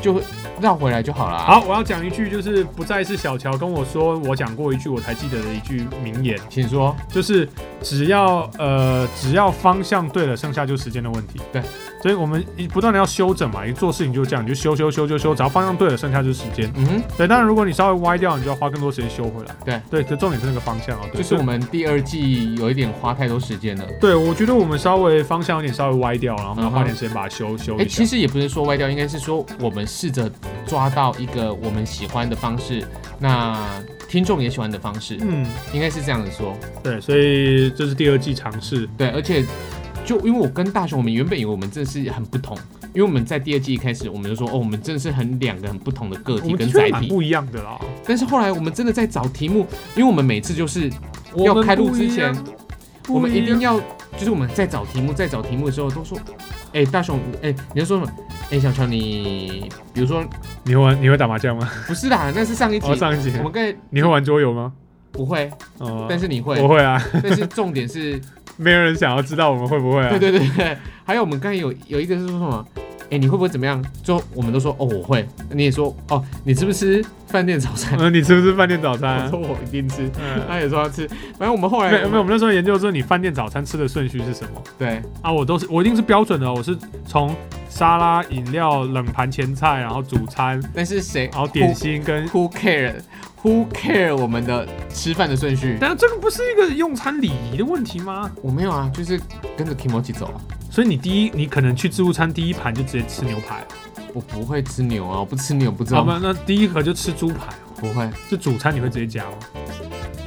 [0.00, 0.22] 就会
[0.60, 6.94] 绕回来就好了。，好，我要讲一句，就是不再是小乔跟我说，我讲过一句我才记得的一句名言，请说。
[7.08, 7.48] 就是
[7.82, 11.40] 只要呃只要方向对了，剩下就时间的问题。
[11.52, 11.62] 对，
[12.02, 16.70] 所以我们一不断的要修整嘛，一做事情就是这样，你就修修修修修，只要方向对了，剩下就是时间。
[16.76, 19.54] 嗯哼，对，当然如果你稍微歪掉，你就要花更多时间修回来。
[19.64, 21.02] 对对，可重点是那个方向哦。
[21.12, 23.84] 对，就是我们第二季有一点花太多时间了。
[24.00, 27.76] 对我觉得我们稍微方向有点稍微歪掉，然后要花点时间把它修修。
[27.84, 30.30] 其实也不是说歪掉，应该是说我们试着
[30.64, 32.86] 抓到一个我们喜欢的方式，
[33.18, 36.56] 那听众也喜欢的方式，嗯，应该是这样子说。
[36.82, 38.88] 对，所以这是第二季尝试。
[38.96, 39.44] 对，而且
[40.04, 42.56] 就因为我跟大雄，我们原本以为我们真的是很不同，
[42.94, 47.08] 因为我们在第二季一开始我们就说，哦，我们真的是很两个很不同的个体跟载体。
[47.08, 47.78] 不一样的啦。
[48.06, 50.90] 但是后来我们真的在找题目，因为我们每次就是
[51.36, 52.34] 要开录之前，
[53.08, 53.60] 我们一定。
[53.60, 53.78] 要，
[54.16, 56.18] 就是我们在找题目，在找题目的时候都说，
[56.72, 58.12] 哎、大雄，哎、你要说什么？
[58.50, 60.24] 哎、小乔，你比如说
[60.64, 61.02] 你会玩？
[61.02, 61.68] 你会打麻将吗？
[61.86, 64.72] 不是啦，那是上一集，哦，上一集我们刚才你会玩桌游吗？
[65.12, 68.20] 不会，哦，但是你会我，会啊，但是重点是，
[68.56, 70.10] 没有人想要知道我们会不会啊？
[70.10, 72.66] 对对对对，还有我们刚才有有一个是说什么？
[73.10, 73.84] 哎、你会不会怎么样？
[74.04, 77.98] 最后我们都说哦我会，你也说哦你吃不吃饭店早餐？
[77.98, 79.40] 嗯，你吃不吃饭店早餐我餐说？
[79.40, 81.06] 我一定吃，嗯他也说要吃。
[81.38, 85.30] 反正我们后来没有没有，我们那时候研究说你饭店早餐吃的顺序是什么对啊？
[85.30, 87.34] 我都是我一定是标准的哦，我是从
[87.68, 92.28] 沙拉、饮料、冷盘前菜，然后主餐，但是谁然后点心跟。
[92.28, 92.94] who care
[93.42, 95.78] who care 我们的吃饭的顺序？
[95.80, 98.30] 但这个不是一个用餐礼仪的问题吗？
[98.42, 99.18] 我没有啊，就是
[99.56, 100.36] 跟着 Kimoji 走啊。
[100.70, 103.64] 所以你第一，你可能去自助餐第一盘就直接吃牛排，
[104.14, 105.98] 我不会吃牛啊，我不吃牛，不知道？
[105.98, 106.18] 好吧？
[106.22, 107.74] 那第一盒就吃猪排哦。
[107.80, 108.02] 不会。
[108.02, 109.32] 哎、是主餐你会直接加吗？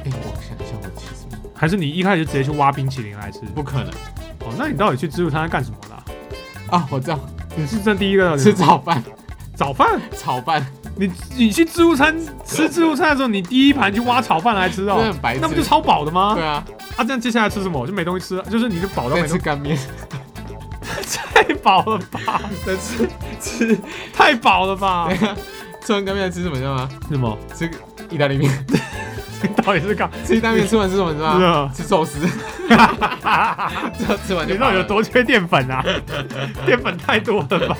[0.04, 1.38] 哎我想一下，我吃什么？
[1.54, 3.40] 还是你一开始就直接去挖冰淇淋来吃？
[3.54, 3.88] 不可能
[4.40, 6.04] 哦，那你到底去自助餐干什么啦？
[6.70, 6.86] 啊！
[6.90, 7.20] 我知道，
[7.56, 9.02] 你是这第一个吃早饭，
[9.54, 10.00] 早饭？
[10.16, 10.66] 炒饭，
[10.96, 15.40] 你你去自助餐吃自助餐的时候，你第一盘去挖炒饭来吃真的哦，很白痴。
[15.40, 16.34] 那不就超饱的吗？
[16.34, 16.64] 对啊？
[16.96, 17.78] 啊，这样接下来吃什么？
[17.80, 19.78] 我就没东西吃了，就是你就饱到再没吃干面，
[21.04, 22.40] 太饱了吧？
[22.64, 23.08] 再吃
[23.40, 23.78] 吃，
[24.12, 25.08] 太饱了吧？
[25.84, 26.54] 吃完干面吃什么？
[26.54, 26.88] 你知道吗？
[27.08, 27.38] 什么？
[27.54, 27.70] 吃
[28.10, 28.66] 意大利面。
[29.62, 30.10] 到底是干？
[30.24, 31.12] 吃意大利面吃完吃什么？
[31.12, 31.72] 你知道吗？
[31.76, 32.20] 吃寿司。
[33.98, 35.84] 之后吃完你到底有多缺淀粉啊？
[36.64, 37.76] 淀粉太多了吧？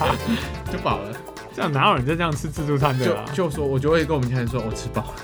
[0.71, 1.11] 就饱了。
[1.55, 3.23] 这样哪有人在这样吃自助餐的就啊？
[3.33, 5.15] 就说，我就会跟我们家人说，我吃饱了，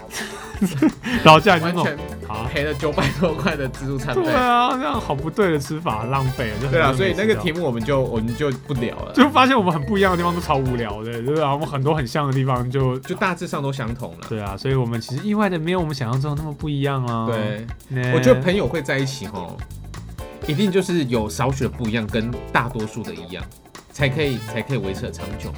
[1.24, 2.43] 然后这样就那种完全好。
[2.45, 4.34] 赔了九百多块的自助餐费对。
[4.34, 6.60] 啊，这样好不对的吃法，浪费了。
[6.62, 11.54] 就对啊，所以那个题目我们就我们就不聊了，就发现我们很不一样的地方都超无聊的，对吧？
[11.54, 14.28] 我们很多很像的地方就就大致上都相同了。
[14.30, 17.28] 对啊，所以我们其实意外的没有我们想象中那么不一样啊。
[17.28, 17.65] 对，
[18.13, 19.56] 我觉得朋友会在一起哦，
[20.47, 23.43] 一定就是有少许的不一样，跟大多数的一样，
[24.02, 25.54] 才可以才可以维持的长久。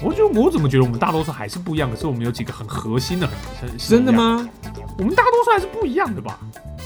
[0.00, 3.26] 我觉得我怎么觉得我们大多数还是不一样，可是我们有几个很核心的
[3.60, 3.76] 很？
[3.76, 4.48] 真的吗？
[4.96, 6.38] 我们大多数还是不一样的吧？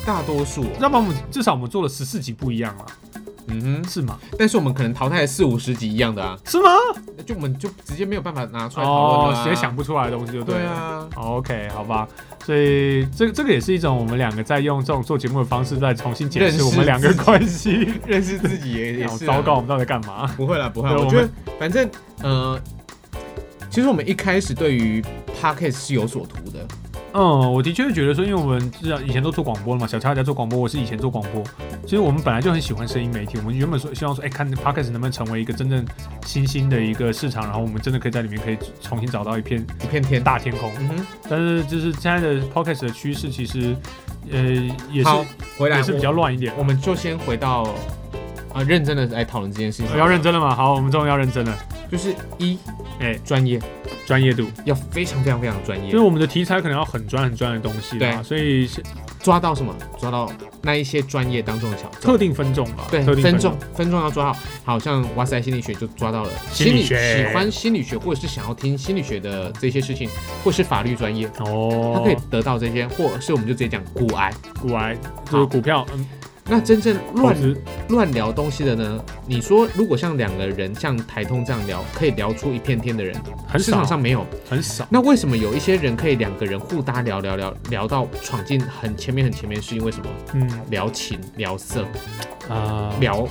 [0.07, 2.87] 大多数哦，要不然我们至少我们做了十四集不一样啊，
[3.49, 4.19] 嗯哼，是吗？
[4.39, 6.71] 但是我们可能淘汰了四五十集一样的啊，是吗？
[7.27, 10.57] 就我们就直接没有办法拿出来讨论了、啊哦，直接想不出来的东西就对。
[10.65, 12.09] 啊，OK，好吧，
[12.45, 17.93] 所以这这个也是一种我们两个在用这种做节目的方式，在重新解释我们两个关系。
[18.07, 20.27] 认识自己也 也好是、啊、糟糕，我们到底干嘛？
[20.37, 20.97] 不会啦，不会啦。
[20.97, 21.29] 我我觉得
[21.59, 21.89] 反正
[22.23, 22.61] 呃，
[23.71, 25.03] 其实我们一开始对于
[25.41, 26.67] podcast 是有所图的，
[27.15, 31.43] 嗯，我的确会觉得说，因为我们知道以前都做广播了嘛，小乔在做广播，我是以前做广播，
[31.85, 35.85] 其实我们本来就很喜欢声音媒体，我们原本说希望说，哎、看 podcast 能不能成为一个真正
[36.25, 40.23] 新兴的一个市场，然后我们真的可以在里面可以重新找到一片一片天。
[40.23, 40.73] 大天空。
[40.79, 43.77] 嗯哼，但是就是现在的 podcast 的趋势，其实
[44.31, 44.41] 呃
[44.91, 45.11] 也是，
[45.59, 46.61] 回来也是比较乱一点我。
[46.61, 47.75] 我们就先回到
[48.55, 49.97] 啊、认真的来讨论这件事情。
[49.97, 50.55] 要认，真了嘛？
[50.55, 51.59] 好，我们终于要认真了。
[51.91, 52.59] 就是一
[53.01, 53.61] 哎专业
[54.07, 58.83] 专业度，要非常非常非常专业就是，我们的题材可能要很专很专的东西啦，对所以是
[59.21, 59.75] 抓到什么？
[60.01, 62.17] 抓到那一些专业当中的小特。
[62.17, 62.87] 定分众吧。
[62.91, 70.09] 对，特定分众分众要抓好，好像哇塞心理学就抓到了心理学喜欢心理学或者是想要听心理学的这些事情，
[70.43, 74.33] 或是法律专业，哦，他可以得到这些，或是我们就直接讲股癌。
[74.61, 74.97] 股癌
[75.31, 76.07] 就是股票，嗯，
[76.53, 77.35] 那真正乱
[77.89, 79.03] 乱聊东西的呢？
[79.27, 83.17] 你说如果像两个人像台通这样聊，可以聊出一片天的人，
[83.49, 84.27] 很少市场上没有。
[84.51, 84.87] 很少。
[84.91, 89.63] 那为什么有一些人可以两个人互搭聊聊聊聊到闯进很前面很前面？
[89.63, 90.07] 是因为什么？
[90.35, 91.87] 嗯聊情、聊色、
[92.51, 93.27] 啊，聊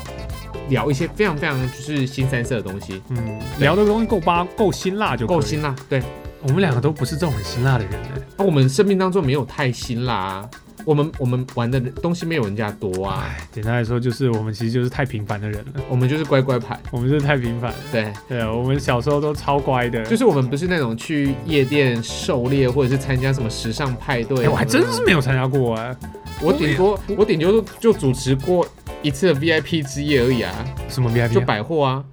[0.69, 5.39] 聊一些非常非常就是新三色的东西，嗯，聊的东西够八够辛辣就够。
[5.39, 5.75] 辛辣。
[5.87, 6.01] 对，
[6.41, 8.21] 我们两个都不是这种很辛辣的人哎。
[8.37, 10.49] 那、我们生命当中没有太辛辣啊，
[10.85, 16.79] 我们我们玩的东西没有人家多啊，哎，简单来说就是我们其实就是太平凡的人了，我们就是乖乖牌。
[16.91, 17.77] 我们就是太平凡了。
[17.91, 20.03] 对，对，我们小时候都超乖的。
[20.05, 24.45] 就是我们不是那种去夜店狩猎，或者是参加什么时尚派对。
[24.45, 25.95] 哎，我还真是没有参加过啊。
[26.41, 28.67] 我顶多我顶多就主持过
[29.03, 31.29] 一次的 VIP 之夜而已啊，什么 VIP？
[31.29, 32.03] 就百货啊，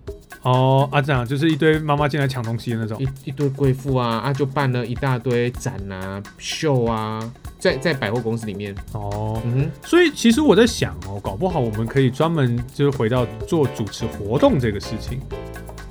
[0.42, 3.02] 哦啊，这样就是一堆妈妈进来抢东西的那种。
[3.02, 7.18] 一一堆贵妇啊啊，就办了一大堆展啊、秀啊，
[7.58, 15.20] 在在百货公司里面，哦，嗯哼，所以其实我在想哦，搞不好我们可以专门就是回到做主持活动这个事情，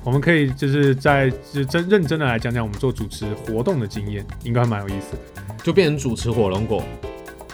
[0.02, 5.54] 我们可以就是在就真认真的来讲讲我们做主持活动的经验，应该蛮有意思的。
[5.62, 6.82] 就变成主持火龙果。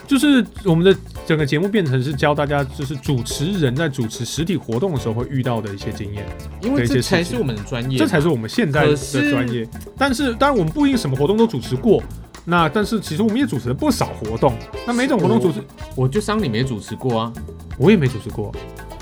[0.07, 0.95] 就是我们的
[1.27, 6.23] 整个节目变成是教大家，就是主持人在主持实体活动的时候会遇到的一些经验，
[6.61, 9.67] 因为这才是我们的专业，这才是我们现在的专业。
[9.97, 12.03] 但是当然我们不一定什么活动都主持过，
[12.45, 14.55] 那但是其实我们也主持了不少活动。
[14.87, 15.63] 那每种活动主持，
[15.97, 17.33] 我就丧礼没主持过啊，
[17.79, 18.53] 我也没主持过。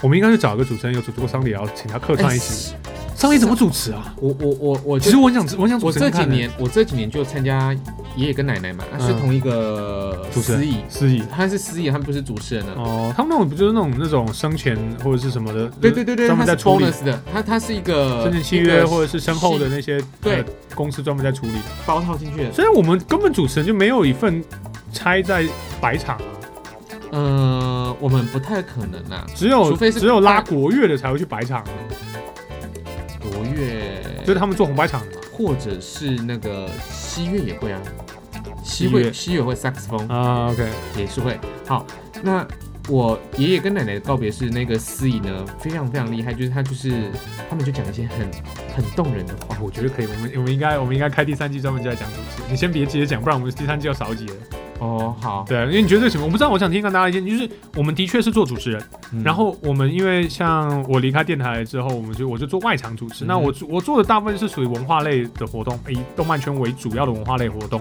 [0.00, 2.74] 我们应该是找一个主持人有主持过丧礼，然后请他客串一起。
[3.22, 4.12] 张力怎么主持啊？
[4.20, 6.22] 我我我我其实我很想，我很想主我持看看。
[6.22, 7.72] 这几年我这几年就参加
[8.16, 9.20] 爷爷跟奶奶嘛，他是嗯。
[9.20, 11.22] 同一个主持人司仪，司仪。
[11.30, 12.72] 他是司仪，他们不是主持人啊。
[12.78, 15.68] 哦，他们那种不就是那种那种生前或者是什么的？
[15.80, 16.84] 对对对对，专他是门在处理。
[16.84, 20.38] bonus 的，他他是一个生前契约或者是身后的那些对。
[20.38, 20.44] 呃
[20.74, 21.52] 公司专门在处理。
[21.52, 21.58] 的。
[21.86, 22.52] 包套进去的。
[22.52, 24.42] 虽然我们根本主持人就没有一份
[24.92, 25.46] 拆在
[25.80, 26.24] 白场啊，
[27.12, 31.68] 嗯，我们不太可能啊，只有除非是只有拉国乐的才会去白场啊，
[33.42, 35.22] 国乐就是他们做红白场的嘛。
[35.32, 37.80] 或者是那个西月也会啊，
[38.62, 41.40] 西西乐会西乐会萨克斯风啊，OK，也是会。
[41.66, 41.86] 好，
[42.22, 42.46] 那
[42.88, 47.10] 我爷爷跟奶奶的告别是那个司仪呢，非常非常厉害，就是他就是
[47.48, 48.30] 他们就讲一些很
[48.76, 49.56] 很动人的话。
[49.60, 52.42] 我觉得可以，我们我们应该我们应该开第三季专门就来讲主持。
[52.50, 54.34] 你先别急着讲，不然我们第三季要少几了。
[54.82, 63.24] 哦，好，对，因为你觉得这个情况，我不知道，我想听看大家意见，就是我们的确是做主持人，嗯然后我们因为像我离开电台之后，我们就我就做外场主持。
[63.24, 67.80] 嗯那我我做的大部分是属于文化类的活动，以动漫圈为主要的文化类活动。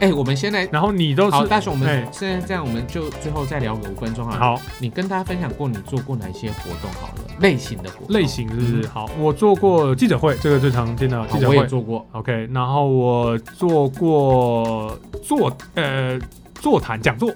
[0.00, 0.68] 哎、我们先来。
[0.70, 4.38] 然后你都好，是大雄，我哎们现在这样，我们就最后再聊个五分钟好了。
[4.38, 8.08] 好你跟大家分享过你做过哪些活动好了，类型的活动。
[8.14, 8.88] 类型是不是？
[8.88, 11.66] 好，我做过记者会，这个最常见的记者会。
[11.66, 12.04] 做过。
[12.12, 16.18] OK，然后我做过做呃
[16.62, 17.28] 座谈讲座，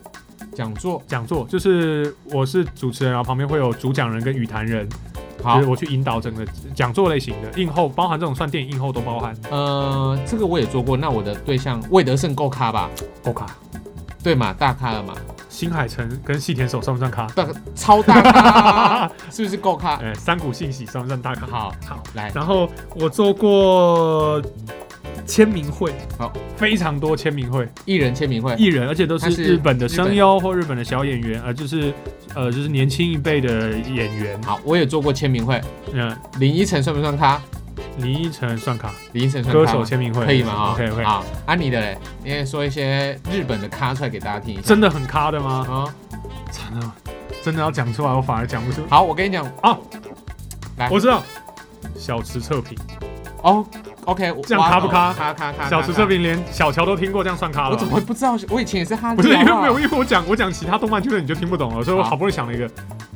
[0.54, 4.88] 讲座，讲座就是我是主持人，然后旁边会有主讲人跟语谈人，
[5.42, 6.46] 好就是，我去引导整个
[6.76, 9.36] 讲座类型的映后，包含这种算电影映后都包含。
[9.50, 10.96] 呃，这个我也做过。
[10.96, 12.88] 那我的对象魏德胜够咖吧？
[13.24, 13.46] 够咖，
[14.22, 15.12] 对嘛，大咖了嘛，
[15.48, 17.26] 新海诚跟细田守算不算咖？
[17.34, 19.96] 大超大咖， 是不是够咖？
[19.96, 21.48] 呃，山谷信喜算不算大咖？
[21.48, 24.40] 好，好，来，然后我做过
[25.26, 31.92] 签名会，好，非常多签名会，艺人签名会，艺人，而且都是日本的声优或日本的小演员，呃，就是
[32.34, 34.40] 呃，就是年轻一辈的演员。
[34.42, 35.60] 好，我也做过签名会。
[35.92, 37.42] 嗯，林依晨算不算咖？
[37.98, 40.24] 林依晨算咖，林依晨算歌手签名会。
[40.24, 40.52] 可以吗？
[40.52, 44.62] 啊 OK OK，好，啊，你的嘞，你也说一些日本的咖出来给大家听一下。
[44.62, 45.66] 真的很咖的吗？
[45.68, 45.94] 啊，
[46.50, 46.94] 惨了，
[47.42, 48.82] 真的要讲出来，我反而讲不出。
[48.88, 49.44] 好，我跟你讲。
[49.62, 49.78] 啊，
[50.76, 50.88] 来。
[50.90, 51.22] 我知道，
[51.96, 52.78] 小池测评，
[53.42, 53.66] 哦
[54.06, 55.12] ，OK，我这样咖不卡？
[55.12, 58.36] 卡卡卡，小池测评连小乔都听过，这样算咖我怎么不知道？
[58.48, 62.68] 我以前也是哈利，不是因为没有，因为我讲我讲其他动漫圈的你就听不懂了，所以我好好不容易想了一个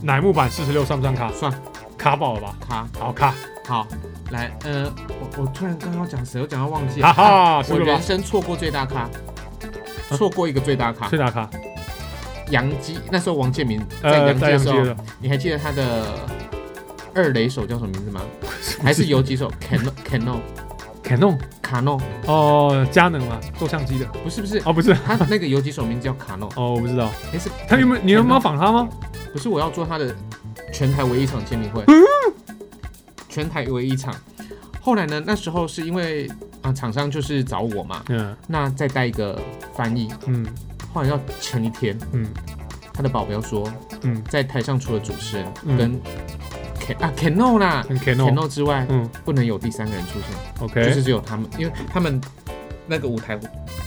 [0.02, 1.32] 乃木坂四十六算不算卡？
[1.32, 1.52] 算
[1.96, 2.54] 卡爆了吧？
[2.68, 2.88] 卡。
[2.98, 3.34] 好卡，
[3.66, 3.86] 好，
[4.30, 7.14] 来，呃，我我突然刚刚讲谁，我讲到忘记哈了。
[7.14, 7.64] 哈？
[7.70, 9.08] 我人生错过最大咖，
[10.16, 11.48] 错过一个最大咖，最大咖，
[12.50, 12.98] 杨基。
[13.10, 16.04] 那时候王建民在呃，杨基的时候，你还记得他的
[17.14, 18.20] 二雷手叫什么名字吗？
[18.82, 20.38] 还是有几首 Cano Cano
[21.10, 22.00] Canon 卡诺？
[22.26, 24.06] 哦，佳能嘛，做相机的？
[24.22, 24.94] 不是不是，哦，不是。
[24.94, 26.48] 他那个有几首名字叫卡诺？
[26.54, 28.40] 哦，我不知道，哎是他有没有你有没有 Canon？
[28.40, 28.88] 仿他吗？
[29.32, 30.14] 不是，我要做他的
[30.72, 31.84] 全台唯一一场签名会，
[33.28, 34.14] 全台唯一一场。
[34.80, 36.30] 后来呢，那时候是因为
[36.62, 38.36] 啊，厂商就是找我嘛，嗯。
[38.46, 39.36] 那再带一个
[39.74, 40.12] 翻译。
[40.26, 40.46] 嗯。
[40.94, 42.24] 后来要前一天，嗯。
[42.94, 43.68] 他的保镖说，
[44.02, 45.76] 嗯，在台上除了主持人嗯。
[45.76, 46.00] 跟
[46.94, 49.08] 啊 Keno 啦跟 Canon，Keno 之外，嗯。
[49.24, 52.20] 不能有第三个人出现，，OK，就是只有他们，因为他们
[52.86, 53.38] 那个舞台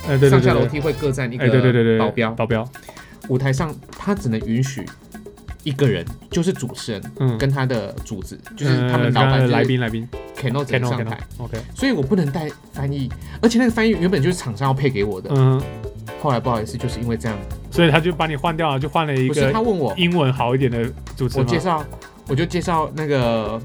[0.08, 2.68] 哎对对上下楼梯会各站一个对对对对，个保镖，保镖，
[3.28, 4.86] 舞台上他只能允许
[5.64, 10.08] 一个人，就是主持人嗯，跟他的主子，就是他呃们老板来宾来宾。
[10.36, 13.10] Keno 只能上台，OK，所以我不能带翻译，
[13.42, 15.62] 而且那个翻译原本就是厂商要配给我的，嗯，
[16.22, 17.38] 后来不好意思，就是因为这样，
[17.72, 20.84] 所以他就把你换掉了，就换了一不是他个问我，英文好一点的
[21.16, 21.46] 主持吗？
[21.48, 21.86] 我介绍，
[22.28, 23.62] 我就介绍那个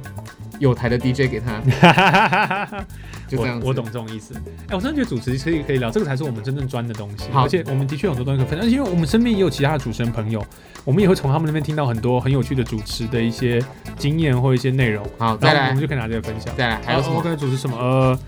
[0.58, 1.60] 有台的 DJ 给他，
[3.28, 3.64] 就这样子。
[3.64, 4.34] 我我懂这种意思。
[4.68, 7.30] 哎、我真的觉得主持可以可以聊，这个才是我们真正专的东西。
[7.30, 10.44] 好而且我们的确有很多东西可以分享，而且因为我们身边也有其他的主持人朋友，
[10.84, 13.62] 我们也会从他们那边听到很多很有趣的主持的一些
[13.96, 16.54] 经验或一些内容，好，再来我们，就可以拿这个分享。
[16.56, 17.16] 再来，还有什么？
[17.16, 17.76] 我跟主持什么？
[17.78, 18.18] 呃，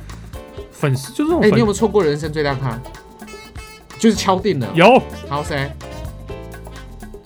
[0.70, 2.80] 粉丝就是这种哎、粉、你有没有错过人生最大咖？
[3.98, 4.68] 就是敲定了。
[4.74, 5.70] 有好，谁？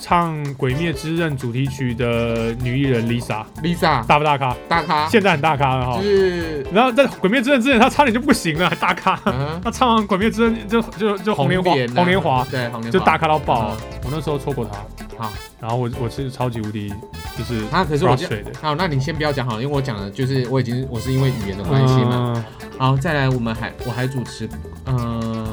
[0.05, 4.55] 唱《鬼灭之刃》主题曲的女艺人 Lisa，Lisa 大不大咖？
[4.69, 6.03] 大咖，现在很大咖了哈就。
[6.03, 9.19] 是然后在《鬼灭之刃》之前，她差点就不行了，还大咖。
[9.25, 13.77] 嗯，她唱完《鬼灭之刃》就就就红莲华，红莲华对红莲华就大咖到爆嗯。
[14.05, 14.73] 我那时候错过她。
[15.17, 16.93] 好，然后我我是超级无敌，
[17.39, 22.35] 就是啊，可是我水的好，那你先不要讲好了，因为我讲的就是我已经我是因为语言的关系嘛。
[22.37, 22.45] 嗯
[22.77, 24.49] 好，再来，我们还我还主持，
[24.85, 25.44] 呃，我们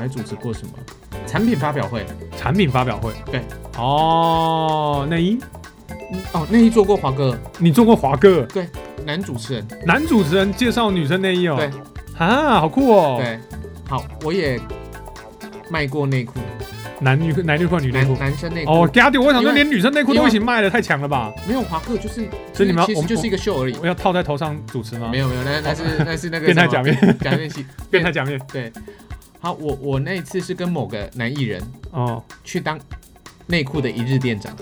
[0.00, 0.72] 还主持过什么？
[1.26, 2.04] 产品发表会。
[2.36, 3.12] 产品发表会。
[3.30, 3.42] 对。
[3.78, 5.38] 哦，内衣，
[6.32, 8.68] 哦，内衣做过华哥你做过华哥对
[9.04, 11.56] 男主持人，男主持人介绍女生内衣哦。
[11.56, 11.70] 对。
[12.18, 13.18] 啊，好酷哦。。
[13.20, 13.38] 对，
[13.88, 14.60] 好，我也
[15.70, 16.38] 卖过内裤，
[17.00, 18.28] 男女男女裤女内裤男。
[18.28, 19.22] 男生内裤哦，给他丢！
[19.22, 21.32] 我想说，连女生内裤都一起卖了，太强了吧？
[21.46, 23.76] 没有华哥，就是所以你们要我们其实就是一个秀而已。
[23.80, 25.08] 我要套在头上主持吗？
[25.10, 27.64] 没有没有，那那是那是那个变态假面，假面戏。
[27.90, 28.38] 变态假面。
[28.52, 28.70] 对，
[29.40, 31.62] 好，我我那一次是跟某个男艺人
[31.92, 32.78] 哦，去当
[33.46, 34.54] 内裤的一日店长，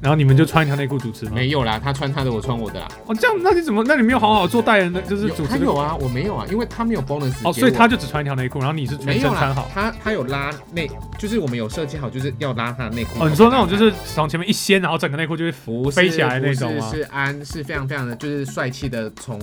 [0.00, 1.32] 然后你们就穿一条内裤主持吗？
[1.34, 2.88] 没有啦，他穿他的，我穿我的啦。
[3.06, 3.82] 哦，这样那你怎么？
[3.86, 9.68] 那你没有好好做代言的，就是主持有啊，我没有啊，因为他没有 bonus 哦，所以他就只穿一条内裤，然后你是全没有穿好，。
[9.74, 10.88] 他他有拉内，
[11.18, 13.22] 就是我们有设计好，就是要拉他的内裤。
[13.22, 19.38] 哦，你说那种就是从前面一掀，然后整个内裤就会不是飞起来那种吗是是安是非常非常的就是帅气的，从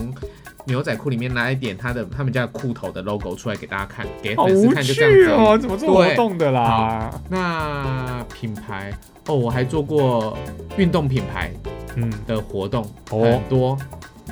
[0.65, 5.57] 牛仔裤里面拿一点他的他们家的裤头的 logo 出来给大家看，给粉丝看，就这样子哦。
[5.57, 7.11] 怎么做活动的啦？
[7.29, 8.91] 那品牌
[9.27, 10.37] 哦，我还做过
[10.77, 11.51] 运动品牌
[11.95, 13.77] 嗯，的活动，哦很多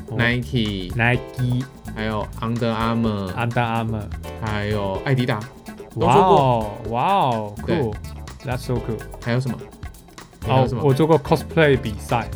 [0.09, 1.65] 哦，Nike，Nike、
[1.95, 4.03] 还有 Under Armour，Under Armour，
[4.41, 5.39] 还有艾迪达，
[5.97, 8.99] 都哇哦，哇哦对，cool，that's so cool。
[9.23, 9.57] 还有什么？
[10.45, 10.81] 你还有哦什，么？
[10.83, 12.27] 我做过 cosplay 比赛，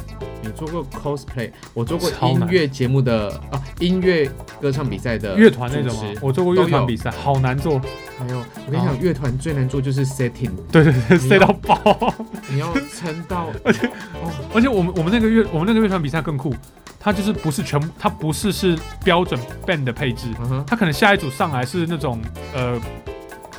[0.47, 4.29] 你做过 cosplay，我做过音乐节目的啊，音乐
[4.61, 5.93] 歌唱比赛的乐团那种？
[5.95, 6.19] 吗？
[6.21, 7.79] 我做过乐团比赛，好难做。
[8.17, 12.13] 还有，我跟你讲，乐团最难做就是 setting，对对对，，set 到爆。
[12.49, 13.49] 你要撑到
[14.53, 16.55] 而且我们我们那个乐我们那个乐团比赛更酷，
[16.99, 22.19] 它就是不是全部，它不是是标准 band 的配置，嗯，它可能下一组上来是那种
[22.55, 22.79] 呃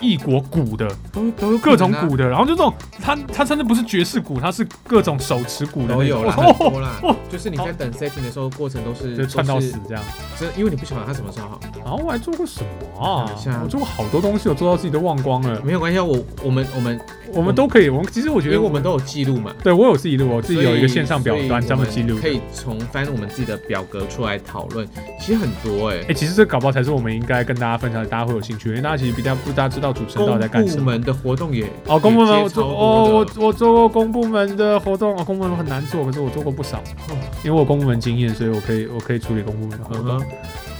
[0.01, 10.03] 异国鼓的，都都有各种鼓的，然后就这种它它甚至不是爵士鼓，它是各种手持鼓的，都有啦，哦 很多啦哦，就是你在等 setting 的时候，过程都是就串到死这样。
[10.36, 13.30] 是真因为你不晓得它什么时候好，然后我还做过什么啊？
[13.62, 15.61] 我做过好多东西，我做到自己都忘光了。
[15.62, 17.01] 没有关系啊，我我们我们
[17.32, 22.18] 我们都可以，我们其实我觉得因为我们都有记录嘛，对我有自己录，我自己有一个线上表单专门记录。
[22.18, 24.86] 可以从翻我们自己的表格出来讨论，
[25.20, 26.14] 其实很多哎哎、。
[26.14, 30.84] 其实这搞不好才是我们应该跟大家分享的，大家会有兴趣，因为大家其实比较不大家知道主持人到底在干什么。
[30.84, 40.18] 部门的活动也哦，公部门也我做哦，我我做过公部门的活动，哦，公部门很难做，可是我做过不少，哦因为我有公部门经验，所以我可以我可以处理公部门的活动。
[40.18, 40.26] 嗯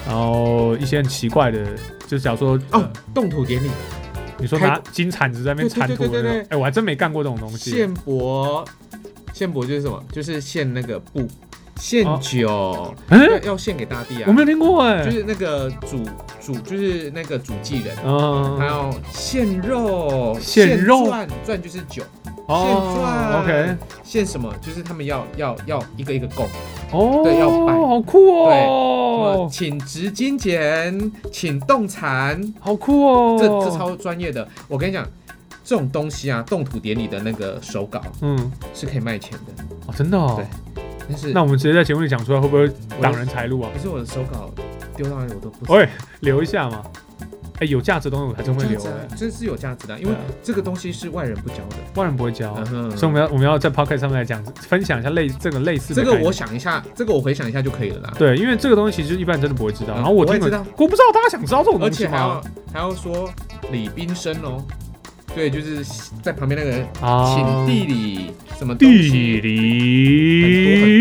[0.07, 1.67] 然后一些很奇怪的，
[2.07, 3.69] 就是假如说哦呃，动土典礼，
[4.39, 7.71] 你说拿金铲子在那边铲土的那种哎，我还真没干过这种东西。
[7.73, 8.67] 线帛，
[9.33, 10.03] 线帛就是什么？
[10.13, 11.27] 就是线那个布，
[11.79, 12.19] 献哦。
[12.21, 14.25] 酒，嗯，要要献给大地啊。
[14.27, 14.33] 我。
[14.33, 15.05] 没有听过哎。
[15.05, 15.11] 就。
[15.11, 16.03] 是那个主
[16.41, 21.07] 主，就是那个主祭人，还嗯，有献肉，献肉。
[21.07, 22.03] 钻钻就是酒，
[22.47, 24.53] 哦，OK，献什么？
[24.61, 26.47] 就是他们要要要一个一个供，
[26.93, 34.47] 哦，对要摆好酷哦，对哦，请执金钱，请动产，好酷哦，这这超专业的。
[34.69, 35.07] 我跟你讲，
[35.65, 40.35] 这种东西啊，动土典礼的那个手稿嗯，是可以卖钱的，哦，真的哦。
[40.37, 40.83] 对。
[41.33, 43.71] 那我们直接在节目里讲出来，会不会挡人财路啊？
[43.75, 44.51] 可是我的手稿
[44.97, 45.75] 丢到哪里我都不知道。
[45.75, 45.89] 喂，
[46.21, 46.83] 留一下嘛。
[47.61, 51.77] 哎，有价值的东西我还真会留有价值啊哎，这是有价值的啊，因为这个东西是外人不教的。
[51.97, 56.05] 外人不会教，嗯所以我们要我们要在 p o c k e t 上面来讲，分享一下类这个类似的。
[56.05, 58.13] 这个我想一下，这个我回想一下就可以了啦。
[58.17, 59.95] 对，因为这个东西其实一般人真的不会知道。
[59.95, 62.43] 嗯然后我听了我也知道，我不知道大家想知道这种而东西且还要吗？
[62.73, 63.29] 还要说
[63.73, 64.63] 李冰生哦，
[65.35, 65.85] 对，就是
[66.23, 68.87] 在旁边那个人啊请地理什么地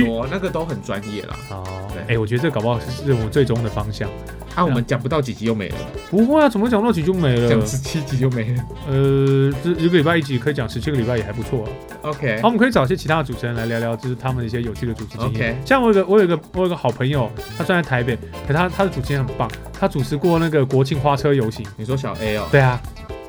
[0.02, 1.36] 很多很多，那个都很专业啦。
[1.52, 1.64] 哦，
[1.94, 4.10] 对哎，我觉得这搞不好是我们最终的方向。
[4.54, 5.76] 啊，我们讲不到几集又没了，
[6.10, 7.62] 不会啊，怎么讲到几就没了讲？
[7.68, 8.64] 十七集就没了。
[8.88, 11.70] 呃，这一个礼拜一集可以讲十七个礼拜也还不错啊。
[12.02, 15.52] OK，好，我们可以找一些其他的主持人来聊聊，就是他们的一些有趣的主持经验。
[15.52, 18.18] OK 像我有一个，我有一个，我有一个好朋友，他虽然在台北，
[18.48, 19.48] 可他他的主持人很棒，
[19.80, 21.64] 他主持过那个国庆花车游行。
[21.76, 22.82] 你说小 A 哦，对啊，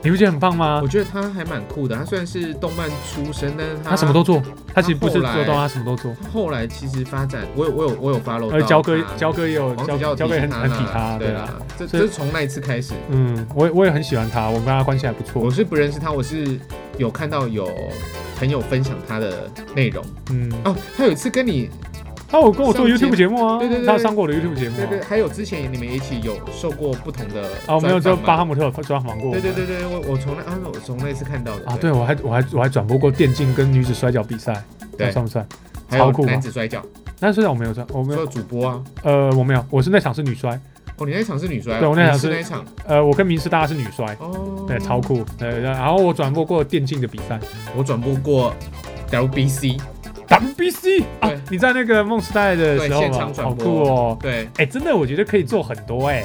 [0.02, 0.88] 你不觉得很棒吗我？
[0.88, 1.96] 觉得他还蛮酷的。
[1.96, 4.40] 他虽然是动漫出身，但是他他什么都做，
[4.72, 6.14] 他其实不是来做动画，他什么都做。
[6.32, 11.48] 后来其实发展，我有我有我有 follow 到而焦哥他焦哥也有焦焦哥也很很体他他，对啊。
[11.76, 12.94] 这这是从那一次开始。
[13.08, 15.50] 嗯，我也我也很喜欢他，我跟他关系还不错我。
[15.50, 16.58] 是不认识他，我是
[16.96, 17.68] 有看到有
[18.38, 20.76] 朋友分享他的内容嗯，哦。
[20.96, 21.68] 他有一次跟你，
[22.30, 24.86] 他有跟我做 YouTube 节目啊，对对对他有上过我的 YouTube 节目啊。
[24.86, 29.32] 对对，还有之前你们一起有受过不同的哦，没有，就巴哈姆特有专访过。
[29.32, 34.62] 对对对对，我我从那啊，我从那次看到的啊，对，我还我还我还转播过电竞跟女子摔跤比赛，
[34.96, 35.10] 对。
[35.10, 35.46] 算不算？
[35.90, 36.26] 超酷啊。
[36.32, 36.82] 男子摔跤，
[37.20, 40.50] 男子摔跤我没有转，我没有，主播啊，呃，我没有，我是那场是女摔，
[40.98, 41.76] 哦，你那场是女摔？
[41.76, 42.62] 啊，对我那场是是那一场？
[42.86, 47.40] 呃，我跟明师大家是女摔，哦，对，超酷，对，然后我转播过电竞的比赛。
[47.74, 48.52] 我转播过
[49.10, 49.80] WBC，
[50.28, 56.24] ，WBC 啊，你在那个梦时代的时候嘛好酷哦，对，哎，真的，我觉得可以做很多哎，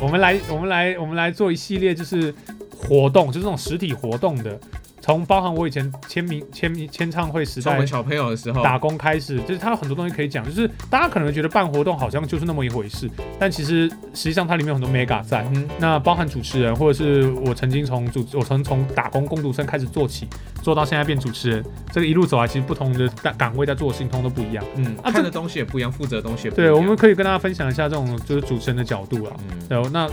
[0.00, 2.34] 我们来，我们来，我们来做一系列就是
[2.76, 4.58] 活动，就是那种实体活动的。
[5.04, 13.06] 从包含我以前签名签名签唱会时代我们小朋友的时候，打工开始，就是它有很多东西可以讲，就是大家可能觉得办活动好像就是那么一回事，
[13.38, 15.46] 但其实实际上它里面有很多 mega 在。
[15.52, 20.26] 嗯那包含主持人，或者是我曾经从主，我曾从打工工读生开始做起，
[20.62, 24.64] 做到现在变主持人，这个一路走来，其实不同的岗岗位在做的事情通通都不一样。
[24.76, 26.72] 嗯，啊这看的东西也不一样，负责的东西也不一样。
[26.72, 29.36] 对，我们可以跟大家分享一下这种就是主持人的角度啊。
[29.50, 30.08] 嗯对，那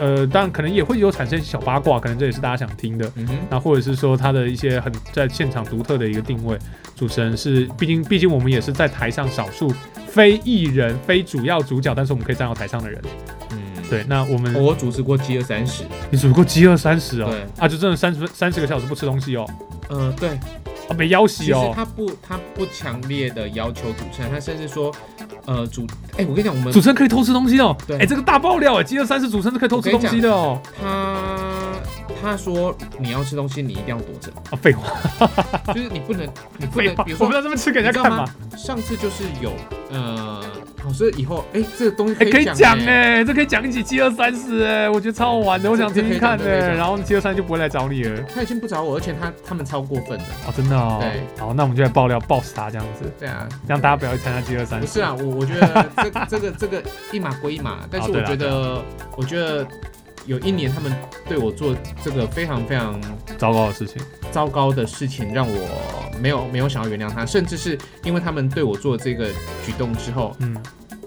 [0.00, 3.08] 呃，当然可能也会有产生小八卦，可能这也是大家想听的。
[3.14, 6.58] 嗯哼，那或者是说他的一些很在现场独特的一个定位，
[6.96, 9.72] 主持人是，毕竟毕竟我们也是在台上少数
[10.08, 13.00] 非艺人、非主要主角，但是我们可以站到台上的人。
[13.50, 13.58] 嗯，
[13.90, 17.28] 对，那我们、我主持过饥饿三十，你主持过饥饿三十哦？
[17.30, 19.46] 对，啊，就真的三十三十个小时不吃东西哦，
[19.88, 20.30] 呃，对，
[20.88, 24.94] 啊，没腰其实洗哦，他不，他不强烈的要求主持人，他甚至说，
[25.44, 27.98] 呃，主，哎，我跟你讲，我们主持人可以偷吃东西哦，对。
[27.98, 31.61] 哎，这个大爆料哎，饥饿三十主持人是可以偷吃东西的哦，他
[32.22, 35.28] 他说你要吃东西，你一定要躲着，啊，废话，
[35.74, 38.18] 就是你不能，你不能，比如说我不要这么吃给人家看嘛。
[38.18, 38.34] 吗，？
[38.56, 39.52] 上次就是有，
[39.90, 40.40] 呃，
[40.82, 48.22] 好，所以以后，哎，这个东西哎，可以讲讲哎，哎，这可以讲一起七二三十哎，我觉得超好玩的，我想听听看哎，然后七二三就不会来找你了。
[48.34, 50.98] 他已经不找我，而且他他们超过分的，哦，真的哦。
[51.00, 54.86] 对，好，那我们就来爆料，爆死他这样子，对啊，让大家不要去参加七二三十。
[54.86, 58.82] 不是啊，我我觉得这这个这个一码归一码，但是我觉得，
[59.16, 59.66] 我觉得
[60.26, 60.92] 有一年他们
[61.28, 63.00] 对我做这个非常非常
[63.38, 64.00] 糟糕的事情。
[64.30, 69.28] 糟糕的事情，让我没有没有想要原谅他，甚至是因为他们对我做这个
[69.64, 70.56] 举动之后，嗯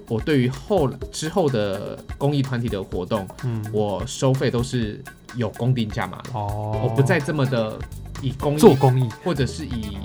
[0.08, 5.04] 我对于后之后的公益团体的活动，嗯，我收费都是
[5.36, 7.80] 有公定价码的，哦，我不再这么的
[8.22, 9.10] 以公益做公益。
[9.24, 9.98] 或者是以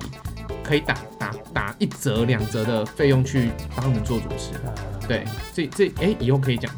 [0.65, 4.53] 可以打打打一折两折的费用去帮他们做主持。
[4.65, 4.73] 呃，
[5.07, 6.73] 对，这这哎、以后可以讲。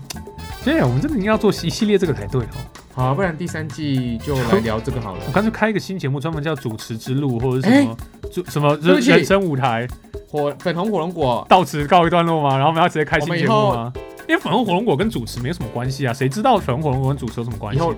[0.65, 2.47] 对，我们真的应该要做一系列这个才对哦。
[2.95, 5.33] 好、啊，不然第三季就来聊这个好了我。
[5.33, 7.97] 干脆开一个新节目，专门叫主持之路，或者是什么
[8.31, 9.89] 主什么人生舞台，
[10.29, 12.51] 火粉红火龙果，到此告一段落吗？
[12.51, 13.93] 然后我们要直接开新节目吗？
[14.29, 17.79] 因为粉红火龙果跟主持没有什么关系啊，谁知道粉红火龙果跟主持有什么关系？
[17.79, 17.95] 以后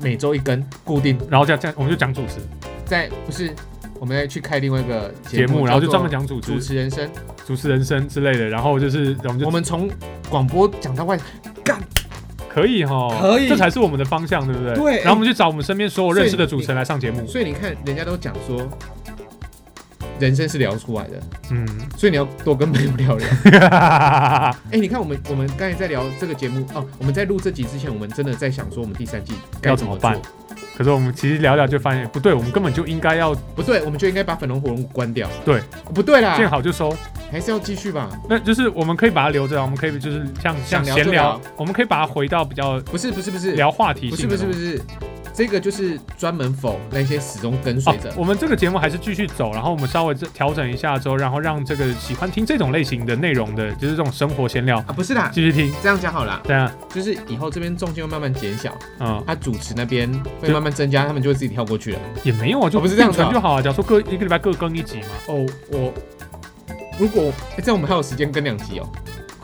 [0.00, 2.36] 每周一根固定，然后这样这样，我们就讲主持
[2.86, 3.52] 在不是
[3.98, 7.08] 我们再去开另外一个节目，然后就专门讲讲主持主、持人生。
[7.44, 9.88] 主持人生之类的，然后就是我们就我们从
[10.30, 11.18] 广播讲到外，
[11.62, 11.78] 干
[12.56, 14.74] 可以哈，可以这才是我们的方向，对不对？
[14.74, 17.26] 对然后我们去找我们身边所有认识的主持人来上节目。
[17.26, 18.66] 所以你看，人家都讲说，
[20.18, 23.28] 人生是聊出来的，嗯，所以你要多跟朋友聊聊。
[24.72, 30.22] 哎、你看我们我们刚才在聊这个节目哦，我们在录这集之前，我们真的在想说，我们第三季该怎么要怎么办做？
[30.76, 35.28] 可是我们其实聊聊就发现不对，我们根本就应该要不对，我们就应该把粉龙火龙果关掉。
[35.44, 35.60] 对，
[35.94, 36.94] 不对啦，见好就收。
[37.32, 38.08] 还是要继续吧。
[38.28, 44.26] 那就是我们可以把它留着，我们可以就是像像闲聊，我们可以把它回到比较不是不是不是，聊话题不是。
[44.26, 44.80] 不是不是，
[45.36, 55.70] 这个就是专门否那些始终跟随哦着。，我们这个节目还是继续走，然后我们稍微这调整一下之后，然后让这个喜欢听这种类型的内容的，就是这种生活闲聊，啊，不是啦，继续听。
[55.82, 60.10] 这样讲好了，这样，就是以后这边重心会慢慢减小，嗯，他主持那边
[60.40, 61.98] 会慢慢增加，他们就会自己跳过去了。
[62.24, 63.60] 也没有啊，就哦不是这样子就好啊。
[63.60, 65.92] 假如说各一个礼拜各更一集嘛，哦，我
[66.98, 68.88] 如果哎这样我们还有时间更两集哦，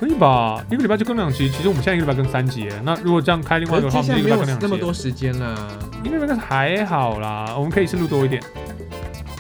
[0.03, 0.61] 可以吧？
[0.69, 2.73] 一个礼拜就更两集，其实我们现在一个礼拜更三集耶。
[2.83, 4.67] 那如果这样开另外一个的话，我们就一个礼拜更两集。
[4.67, 5.57] 那么多时间了。
[6.03, 8.43] 一个礼拜更还好啦，我们可以是录多一点。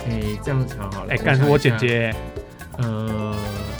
[0.08, 1.06] 哎，这样才好了。
[1.08, 1.78] 哎，干是我想一下。
[1.78, 2.14] 剪接。
[2.78, 3.34] 呃，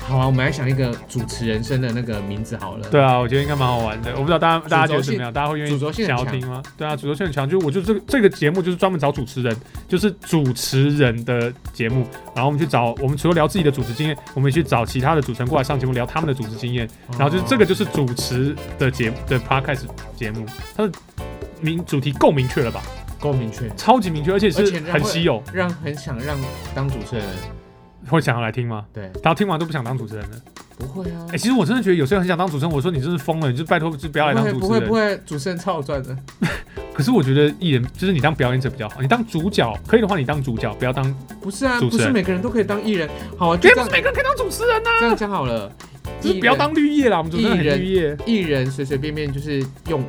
[0.08, 2.88] 好啊，我们来想一个主持人生的那个名字好了。
[2.90, 4.12] 对啊，我觉得应该蛮好玩的。
[4.12, 5.32] 我不知道大家大家觉得怎么样？
[5.32, 6.62] 大家会愿意想要听吗？
[6.76, 7.48] 对啊，主轴性很强。
[7.48, 9.56] 就我就这个这个节目就是专门找主持人，
[9.88, 12.06] 就是主持人的节目。
[12.34, 16.86] 然后我们去找，我们除了聊自己的主持经验，我们也去找其他的主持人过来上节目聊他们的主持经验。
[17.06, 19.84] 哦，然后就是这个就是主持的节的 podcast
[20.14, 20.44] 节目，
[20.76, 20.92] 它的
[21.60, 22.82] 名主题够明确了吧？
[23.20, 25.42] 够明确，超级明确，而且是很稀有。
[25.54, 26.36] 让很想让
[26.74, 27.24] 当主持人。
[28.08, 28.84] 会想要来听吗？
[28.92, 30.36] 对，然后听完都不想当主持人了。
[30.78, 31.38] 不会啊哎、。
[31.38, 34.60] 其实我真的觉得有些人很想当主持人，我说你真是疯了，你就拜托就不要来当主持人。
[34.60, 36.16] 不会不会，主持人超好赚的。
[36.92, 41.14] 可是我觉得艺人就是你当表演者比较好，你当主角可以的话，你当主角，不要当。
[41.40, 43.08] 不是啊，不是每个人都可以当艺人。
[43.36, 45.70] 好啊，就也不这样是每个人可以当主持人呐、这样讲好了。
[46.20, 50.04] 就是不要当绿叶啦，我们主持人很绿叶，艺人随随便便就是用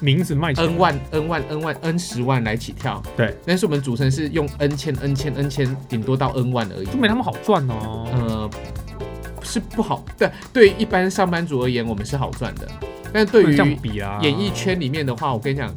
[0.00, 0.64] 名字卖钱。
[0.64, 3.02] N 万、N 万、N 万、N 十万来起跳。
[3.16, 6.96] 对，但是我们主持人是用 N 千、N 千、N 千，顶多到 N 万而已就。
[6.96, 8.06] 没他们好赚哦。
[8.12, 8.50] 呃，
[9.42, 10.04] 是不好。
[10.18, 12.68] 对，对于一般上班族而言，我们是好赚的。
[13.12, 15.74] 但对于演艺，圈里面的话，我跟你讲，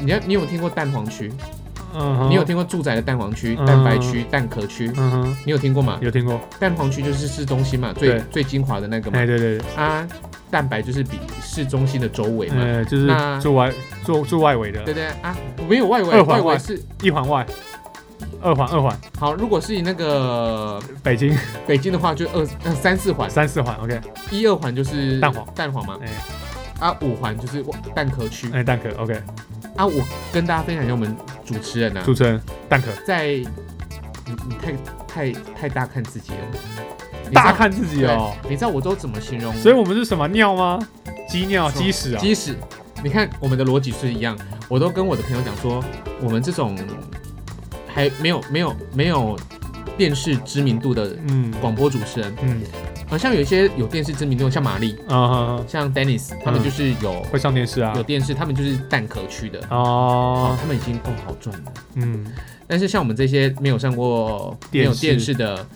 [0.00, 1.32] 你要你有听过蛋黄区？
[1.94, 4.90] 嗯哼，你有听过住宅的蛋黄区、嗯蛋白区、蛋壳区？
[4.96, 5.98] 嗯哼，你有听过吗？
[6.00, 6.40] 有听过？
[6.58, 9.26] 蛋黄区就是市中心嘛，最最精华的那个嘛哎，。
[9.26, 10.08] 对对对，啊，
[10.52, 12.56] 蛋白就是比市中心的周围嘛。
[12.58, 13.72] 呃，就是那住外
[14.04, 14.82] 住住外围的。
[14.84, 15.34] 对对啊，
[15.66, 17.46] 没有外围，外外围是一环外，
[18.42, 21.34] 二环二环，好，如果是以那个北京。
[21.66, 23.98] 北京的话，就二呃三四环，三四环，OK，
[24.30, 25.46] 一二环就是蛋黄。
[25.54, 26.08] 蛋黄嘛，哎。
[26.80, 28.50] 啊五环就是蛋壳区。
[28.52, 29.14] 哎蛋壳，OK，
[29.76, 29.86] 啊。
[29.86, 33.28] 我跟大家分享一下我们主持人啊，主持人蛋壳，在
[34.26, 34.72] 你你太
[35.06, 36.38] 太太大看自己了，
[37.32, 39.54] 大看自己哦，你知道我都怎么形容？
[39.54, 40.78] 所以我们是什么尿吗？
[41.28, 42.18] 鸡尿、鸡屎啊？
[42.18, 42.54] 鸡屎
[43.02, 44.36] 你看我们的逻辑是一样，
[44.68, 45.82] 我都跟我的朋友讲说，
[46.22, 46.76] 我们这种
[47.86, 49.38] 还没有没有没有
[49.96, 52.62] 电视知名度的嗯广播主持人，嗯
[53.08, 58.02] 好像有一些有电视知名度，像玛丽、啊像 Dennis，他们就是有、会上电视啊有？
[58.02, 61.72] 电视，他们就是蛋壳区的，哦哦，，他们已经够好赚了。
[61.96, 62.24] 嗯，
[62.66, 65.66] 但是像我们这些没有上过没有电视的，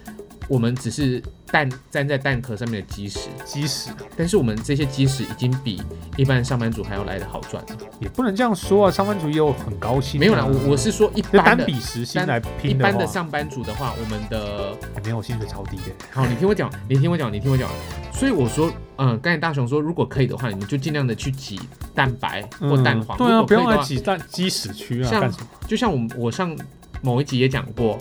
[0.49, 5.83] 我们只是蛋粘在蛋壳上面的基石，基石但是我们这些基石已经比
[6.17, 7.65] 一般上班族还要来的好赚。
[8.01, 10.21] 也不能这样说啊，上班族也有很高薪啊。
[10.21, 15.85] 没有啦，我我是说一般的单比时薪来一拼一，般的上班族的话，我们的哎没有薪水超低的。
[16.13, 17.69] 好，你听我讲，你听我讲，你听我讲。
[18.13, 21.61] 所以我说，嗯，刚才大雄说，如果可以的话，你们就尽量的去挤
[21.95, 23.19] 蛋白或蛋黄。
[23.19, 25.33] 对啊，不如果可以的话用来挤蛋鸡屎区啊，像？
[25.67, 26.57] 就像我们我上
[27.03, 27.99] 某一集也讲过，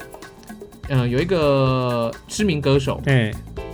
[0.89, 3.31] 嗯、有一个知名歌手，哎，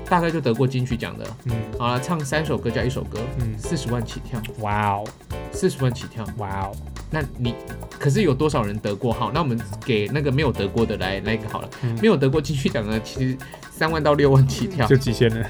[0.09, 1.53] 大概就得过金曲奖的，嗯。
[1.78, 5.03] 好了，唱三首歌加一首歌，嗯，四十万起跳，哇哦。
[5.51, 6.26] 四十万起跳。
[6.38, 6.72] 哇哦，
[7.09, 7.53] 那你
[7.99, 9.12] 可是有多少人得过？
[9.12, 11.93] 好，那我们给那个没有得过的来来一个好了，嗯。
[12.01, 13.38] 没有得过金曲奖的，其实
[13.70, 15.45] 三万到六万起跳，就极限了，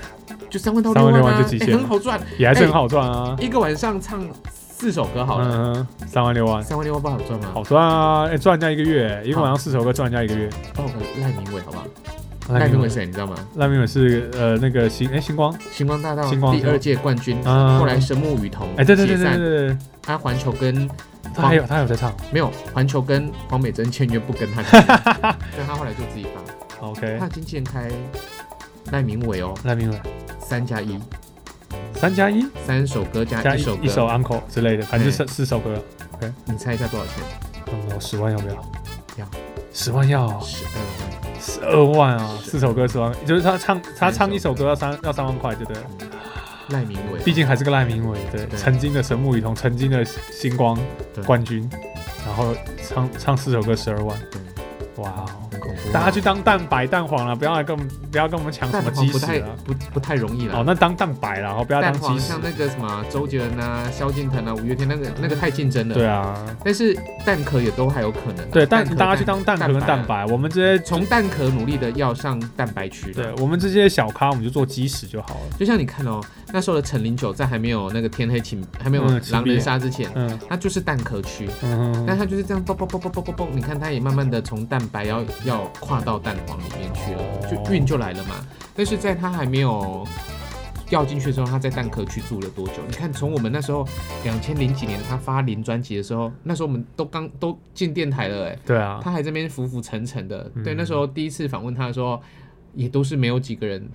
[0.50, 1.78] 就三万到六万6六万就极限了。
[1.78, 2.20] 很好赚。
[2.40, 3.36] 也还是很好赚啊。
[3.40, 4.28] 一个晚上唱
[4.82, 7.50] 四首歌好了，嗯，三万六万，三万六万不好赚吗？
[7.54, 8.26] 好赚啊！
[8.26, 10.50] 哎，赚人家一个月，一个晚上四首歌赚人家一个月。
[10.76, 10.86] 哦
[11.22, 11.86] 赖明伟好不好？
[12.58, 13.36] 赖明伟谁你知道吗？
[13.58, 17.78] 赖明伟是呃那个星哎星光，星光大道星光第二届冠军，啊。
[17.78, 20.90] 后来神木雨桐哎对对对对对对对，他环球跟
[21.36, 22.12] 他还有他还有在唱。
[22.34, 24.64] 没有环球跟黄美珍签约不跟他。
[25.54, 26.88] 所以他后来就自己发。
[26.88, 27.88] ，OK，他的经纪人开
[28.92, 30.02] 赖明伟哦，赖明伟。
[30.40, 31.00] 三加一，
[32.02, 32.44] 三加一？
[32.66, 35.80] 三首歌加加一首歌，一首 uncle 之类的，反正哎是四首歌
[36.14, 37.14] ，OK，你猜一下多少钱？
[37.68, 38.56] 嗯，十万要不要？
[39.18, 39.30] 要，
[39.72, 41.40] 十万要，十二万。
[41.40, 42.18] 十二万。
[42.18, 45.84] 啊，是四首歌十万，就是他唱他唱一首歌要三要三万块，对不对？
[46.70, 50.76] 赖明伟，毕竟还是个赖明伟，对，曾经的神木雨桐，曾经的星光
[51.24, 51.70] 冠军，
[52.26, 54.42] 然后唱唱四首歌十二万，对，
[55.02, 55.26] 哇哦！
[55.52, 55.92] 很恐怖啊。
[55.94, 59.48] 大家去当蛋白蛋黄了，不要来跟我们不要跟我们抢什么鸡屎了！
[59.66, 62.40] 不不太容易了哦，那当蛋白了，然后不要当鸡屎像。
[62.44, 65.96] 那个什么周杰伦啊、萧敬腾啊、五月天那个那个太竞争了。
[65.96, 68.50] 对啊，但是蛋壳也都还有可能啊。
[68.52, 73.12] 对，但壳大家去当蛋壳跟蛋啊，白，我们这些从蛋壳努力的要上蛋白区。
[73.14, 75.42] 对，我们这些小咖，我们就做鸡屎就好了。
[75.60, 76.22] 就像你看哦，
[76.54, 81.50] 那时候的陈零九在还没有那个天黑请还没有狼人杀之前，嗯它就是蛋壳区。
[81.64, 88.36] 嗯但它就是这样嘣嘣嘣嘣嘣嘣嘣，你看它也慢慢的从蛋白要要跨到蛋黄里面去了，哦就运就来了嘛。
[88.76, 90.06] 但是在它还没有
[90.90, 92.76] 掉进去的时候，它在蛋壳区住了多久？
[92.88, 93.88] 你看从我们那时候
[94.24, 100.52] 两千零几年他发零专辑的时候，那时候我们都刚都进电台了哎、对啊，他还这边浮浮沉沉的。
[100.56, 102.22] 嗯对，那时候第一次访问他的时候，
[102.74, 103.88] 也都是没有几个人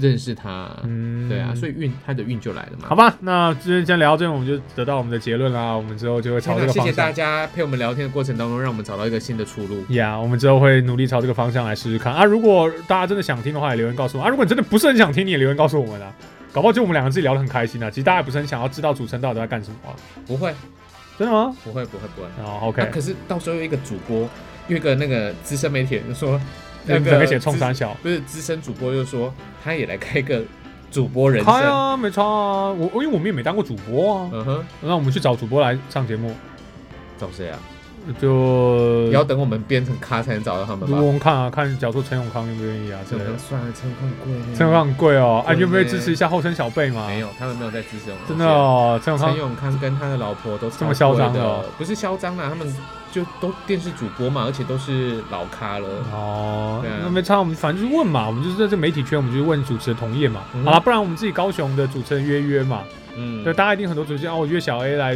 [0.00, 0.70] 认识他。
[0.84, 2.88] 嗯对啊，所以运他的运就来了嘛。
[2.88, 5.72] 好吧，那今天先聊到这边，我们就得到我们的结论啦。
[5.72, 6.94] 我们之后就会朝这个方向。
[6.94, 9.84] 大家陪我们聊天的过程当中，让我们找到一个新的出路。
[9.90, 12.24] 呀我们之后会努力朝这个方向来试试看啊。
[12.24, 14.28] 如果大家真的想听的话，也留言告诉我啊。
[14.28, 16.12] 如果你真的不是很想听，你也留言告诉我们啊。
[16.52, 17.90] 搞不好就我们两个自己聊得很开心啊。
[17.90, 19.92] 其实大家也不是很想要知道主持人到底在干什么啊。
[20.26, 20.54] 不会，
[21.18, 21.54] 真的吗？
[21.62, 22.26] 不会，不会，不会。
[22.42, 24.26] 哦那、，OK，可是到时候有一个主播，
[24.68, 26.40] 有一个那个资深媒体人就说，
[26.86, 27.94] 那那个整个写冲资三小。
[28.02, 29.32] 不是资深主播就说，
[29.62, 30.42] 他也来开个
[30.90, 31.52] 主播人生。
[31.52, 32.70] 开啊，没差啊。
[32.70, 36.34] 我我因为我们也没当过主播啊，嗯哼，那我们去找主播来上节目，
[37.18, 37.58] 找谁啊？
[38.22, 41.02] 就也要等我们变成咖才能找到他们吧如果？
[41.02, 43.36] 我们看啊，看假如说陈永康愿不愿意啊之类的。
[43.36, 44.32] 算了，陈永康贵。
[44.54, 47.08] 陈永康很贵哦，啊，对你愿不愿意支持一下后生小辈嘛？
[47.08, 48.18] 没有，他们没有在支持我们。
[48.28, 48.46] 真的。
[48.46, 52.72] 哦，陈永康陈永康跟他的老婆都这么嚣张的哦，不是嚣张啊，他们
[53.16, 55.88] 就都电视主播嘛，而且都是老咖了。
[56.12, 60.42] 哦对啊，那没差，我们反正就是问嘛，我们就是在这媒体圈，我们就是问主持人同业嘛。
[60.52, 62.82] 嗯好了，不然我们自己高雄的主持人约约嘛。
[63.16, 65.14] 嗯，对，大家一定很多主持人哦，我约小 A 来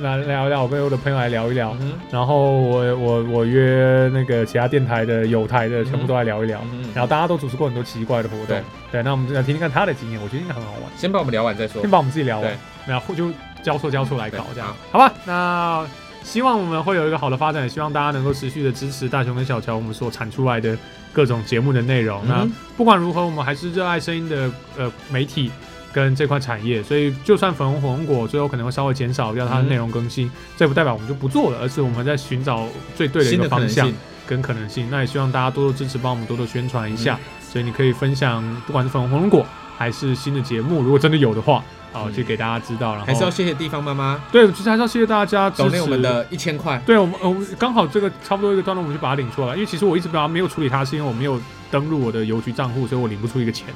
[0.00, 1.76] 来聊一聊，我跟我的朋友来聊一聊。
[1.80, 6.60] 嗯哼然后我我我约那个其他电台的、有台的，全部都来聊一聊。
[6.70, 8.62] 嗯哼然后大家都主持过很多奇怪的活动对，
[8.92, 10.82] 对，那我们就来听听看他的经验，我觉得应该很好玩。
[10.96, 11.90] 先把我们聊完再说先。
[11.90, 12.56] 把我们自己聊完对，
[12.86, 13.32] 然后就
[13.64, 15.12] 交错交错来搞对这样好，好吧？
[15.24, 15.84] 那
[16.24, 20.76] 希望我们会有一个好的发展，也希望大家能够持续的支持大雄跟小乔我们所产出来的
[21.12, 22.20] 各种节目的内容。
[22.26, 25.52] 那嗯不管如何，我们还是热爱声音的呃媒体。
[25.92, 32.66] 跟这块产业，所以就算粉红火龙果最后可能会稍微减少掉它的嗯内容更新，这不代表我们就不做了，而是我们在寻找
[32.96, 33.88] 最对的一个方向
[34.26, 34.88] 跟可能性。
[34.90, 37.14] 那也希望大家多多支持，帮我们多多宣传一下。
[37.14, 39.46] 嗯所以你可以分享，不管是粉红火龙果
[39.76, 41.62] 还是新的节目，如果真的有的话，
[41.94, 42.90] 好，嗯就给大家知道。
[42.92, 46.02] 然后还是要谢谢地方妈妈对，其实还是要谢谢大家支持我们。
[46.02, 46.78] 的一千块。
[46.84, 49.54] 对我们，我们刚好这个差不多一个段落，我们就把它领出来了。
[49.54, 51.40] 因为其实我一直把它没有处理它，是因为我没有
[51.70, 53.68] 登录我的邮局账户，所以我领不出一个钱。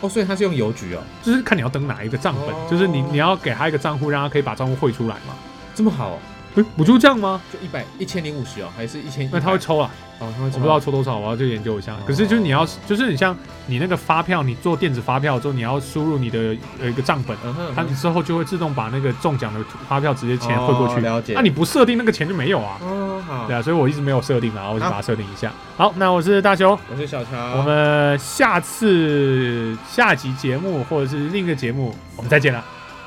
[0.00, 5.34] 哦，所以它是用邮局哦，就是看你要登哪一个账本，哦就是你你要给他一个账户，让他可以把账户汇出来嘛。
[5.74, 6.18] 这么好哦，
[6.56, 7.40] 诶，不就这样吗？
[7.52, 9.28] 就一百一千零五十哦，还是一千？
[9.32, 11.96] 那他会抽啊，哦，他会抽我不知道抽多少，我要去研究一下。
[12.06, 13.34] 可是就是你要，就是你像
[13.66, 20.96] 你那个发票，你做电子发票之后，你要输入你的呃一个账本，嗯哼，它之后就会自动把那个中奖的发票直接钱汇过去。
[20.96, 21.32] 哦了解。
[21.34, 22.78] 那你不设定那个钱就没有啊。
[22.82, 25.50] 哦好对，啊，所以我一直没有设定啊，我就把它设定一下。
[25.76, 32.62] 好，那我是大雄，我是小乔，我们下次下集节目或者是另一个节目，我们再见了。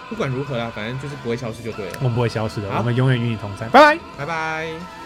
[0.09, 1.97] 不管如何啦，反正就是不会消失就对了。
[1.99, 3.67] 我们不会消失的，我们永远与你同在。
[3.69, 3.99] 拜拜。
[4.17, 5.04] 拜拜。